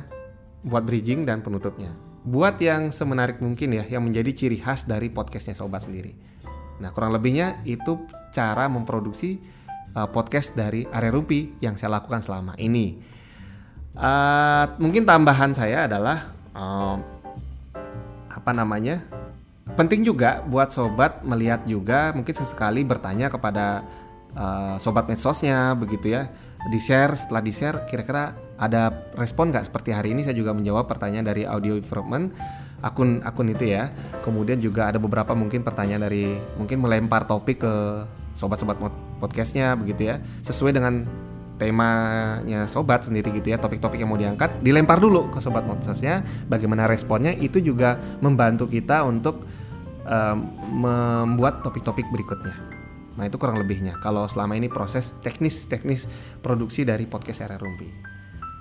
buat 0.64 0.84
bridging 0.84 1.28
dan 1.28 1.44
penutupnya. 1.44 1.96
Buat 2.24 2.60
yang 2.64 2.88
semenarik 2.88 3.44
mungkin 3.44 3.76
ya, 3.76 3.84
yang 3.84 4.04
menjadi 4.04 4.32
ciri 4.32 4.56
khas 4.56 4.88
dari 4.88 5.12
podcastnya 5.12 5.56
sobat 5.56 5.84
sendiri. 5.84 6.16
Nah 6.80 6.92
kurang 6.96 7.12
lebihnya 7.12 7.64
itu 7.68 8.08
cara 8.32 8.72
memproduksi 8.72 9.44
uh, 9.95 10.10
podcast 10.10 10.58
dari 10.58 10.86
Area 10.89 11.13
Rumpi 11.13 11.58
yang 11.62 11.77
saya 11.77 11.97
lakukan 11.97 12.21
selama 12.21 12.53
ini. 12.58 12.97
Uh, 13.93 14.65
mungkin 14.82 15.06
tambahan 15.06 15.53
saya 15.53 15.86
adalah 15.86 16.34
uh, 16.58 16.97
apa 18.34 18.51
namanya 18.51 19.06
penting 19.77 20.01
juga 20.01 20.41
buat 20.41 20.73
sobat 20.73 21.21
melihat 21.21 21.62
juga 21.69 22.10
mungkin 22.17 22.34
sesekali 22.34 22.82
bertanya 22.82 23.29
kepada 23.29 23.86
uh, 24.34 24.75
sobat 24.82 25.06
medsosnya 25.06 25.77
begitu 25.77 26.13
ya. 26.13 26.29
Di 26.63 26.79
share 26.79 27.13
setelah 27.13 27.43
di 27.43 27.53
share 27.53 27.84
kira-kira 27.86 28.34
ada 28.58 28.89
respon 29.19 29.51
nggak 29.51 29.67
seperti 29.69 29.93
hari 29.93 30.15
ini? 30.17 30.25
Saya 30.25 30.38
juga 30.38 30.56
menjawab 30.56 30.89
pertanyaan 30.89 31.27
dari 31.27 31.43
audio 31.45 31.77
improvement 31.77 32.34
akun 32.84 33.24
akun 33.24 33.48
itu 33.50 33.72
ya. 33.72 33.89
Kemudian 34.19 34.60
juga 34.60 34.91
ada 34.91 35.00
beberapa 35.00 35.32
mungkin 35.34 35.63
pertanyaan 35.63 36.06
dari 36.06 36.36
mungkin 36.60 36.84
melempar 36.84 37.24
topik 37.24 37.63
ke 37.63 37.74
sobat-sobat 38.36 38.78
podcastnya 39.24 39.74
begitu 39.80 40.12
ya. 40.12 40.19
Sesuai 40.43 40.76
dengan 40.76 41.08
temanya 41.56 42.67
sobat 42.67 43.08
sendiri 43.08 43.30
gitu 43.39 43.54
ya 43.54 43.62
topik-topik 43.62 44.02
yang 44.02 44.10
mau 44.10 44.19
diangkat 44.19 44.60
dilempar 44.60 45.00
dulu 45.00 45.32
ke 45.32 45.39
sobat 45.39 45.63
podcastnya. 45.63 46.22
Bagaimana 46.52 46.86
responnya 46.86 47.32
itu 47.32 47.63
juga 47.63 47.96
membantu 48.19 48.67
kita 48.67 49.08
untuk 49.08 49.48
um, 50.04 50.38
membuat 50.84 51.63
topik-topik 51.63 52.06
berikutnya. 52.12 52.54
Nah 53.13 53.30
itu 53.30 53.38
kurang 53.38 53.62
lebihnya. 53.62 53.96
Kalau 54.02 54.26
selama 54.28 54.58
ini 54.58 54.67
proses 54.67 55.15
teknis-teknis 55.22 56.10
produksi 56.41 56.84
dari 56.84 57.08
podcast 57.08 57.46
RR 57.48 57.62
Rumpi 57.62 58.13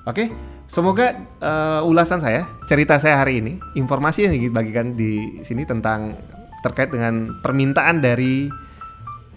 Oke, 0.03 0.35
semoga 0.67 1.15
uh, 1.39 1.87
ulasan 1.87 2.19
saya, 2.19 2.51
cerita 2.67 2.99
saya 2.99 3.23
hari 3.23 3.39
ini, 3.39 3.63
informasi 3.79 4.27
yang 4.27 4.35
dibagikan 4.35 4.99
di 4.99 5.39
sini 5.47 5.63
tentang 5.63 6.19
terkait 6.67 6.91
dengan 6.91 7.39
permintaan 7.39 8.03
dari 8.03 8.51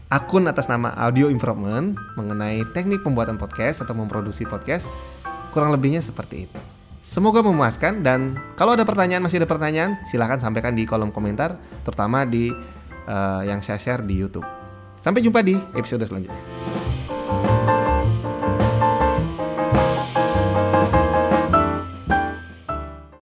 akun 0.10 0.50
atas 0.50 0.66
nama 0.66 0.90
Audio 0.98 1.30
Improvement 1.30 1.94
mengenai 2.18 2.66
teknik 2.74 3.06
pembuatan 3.06 3.38
podcast 3.38 3.86
atau 3.86 3.94
memproduksi 3.94 4.50
podcast, 4.50 4.90
kurang 5.54 5.70
lebihnya 5.70 6.02
seperti 6.02 6.50
itu. 6.50 6.60
Semoga 6.98 7.46
memuaskan 7.46 8.02
dan 8.02 8.34
kalau 8.58 8.74
ada 8.74 8.82
pertanyaan 8.82 9.22
masih 9.22 9.38
ada 9.38 9.46
pertanyaan, 9.46 10.02
silahkan 10.02 10.42
sampaikan 10.42 10.74
di 10.74 10.90
kolom 10.90 11.14
komentar, 11.14 11.62
terutama 11.86 12.26
di 12.26 12.50
uh, 13.06 13.42
yang 13.46 13.62
saya 13.62 13.78
share 13.78 14.02
di 14.02 14.18
YouTube. 14.18 14.46
Sampai 14.98 15.22
jumpa 15.22 15.46
di 15.46 15.54
episode 15.78 16.02
selanjutnya. 16.10 16.85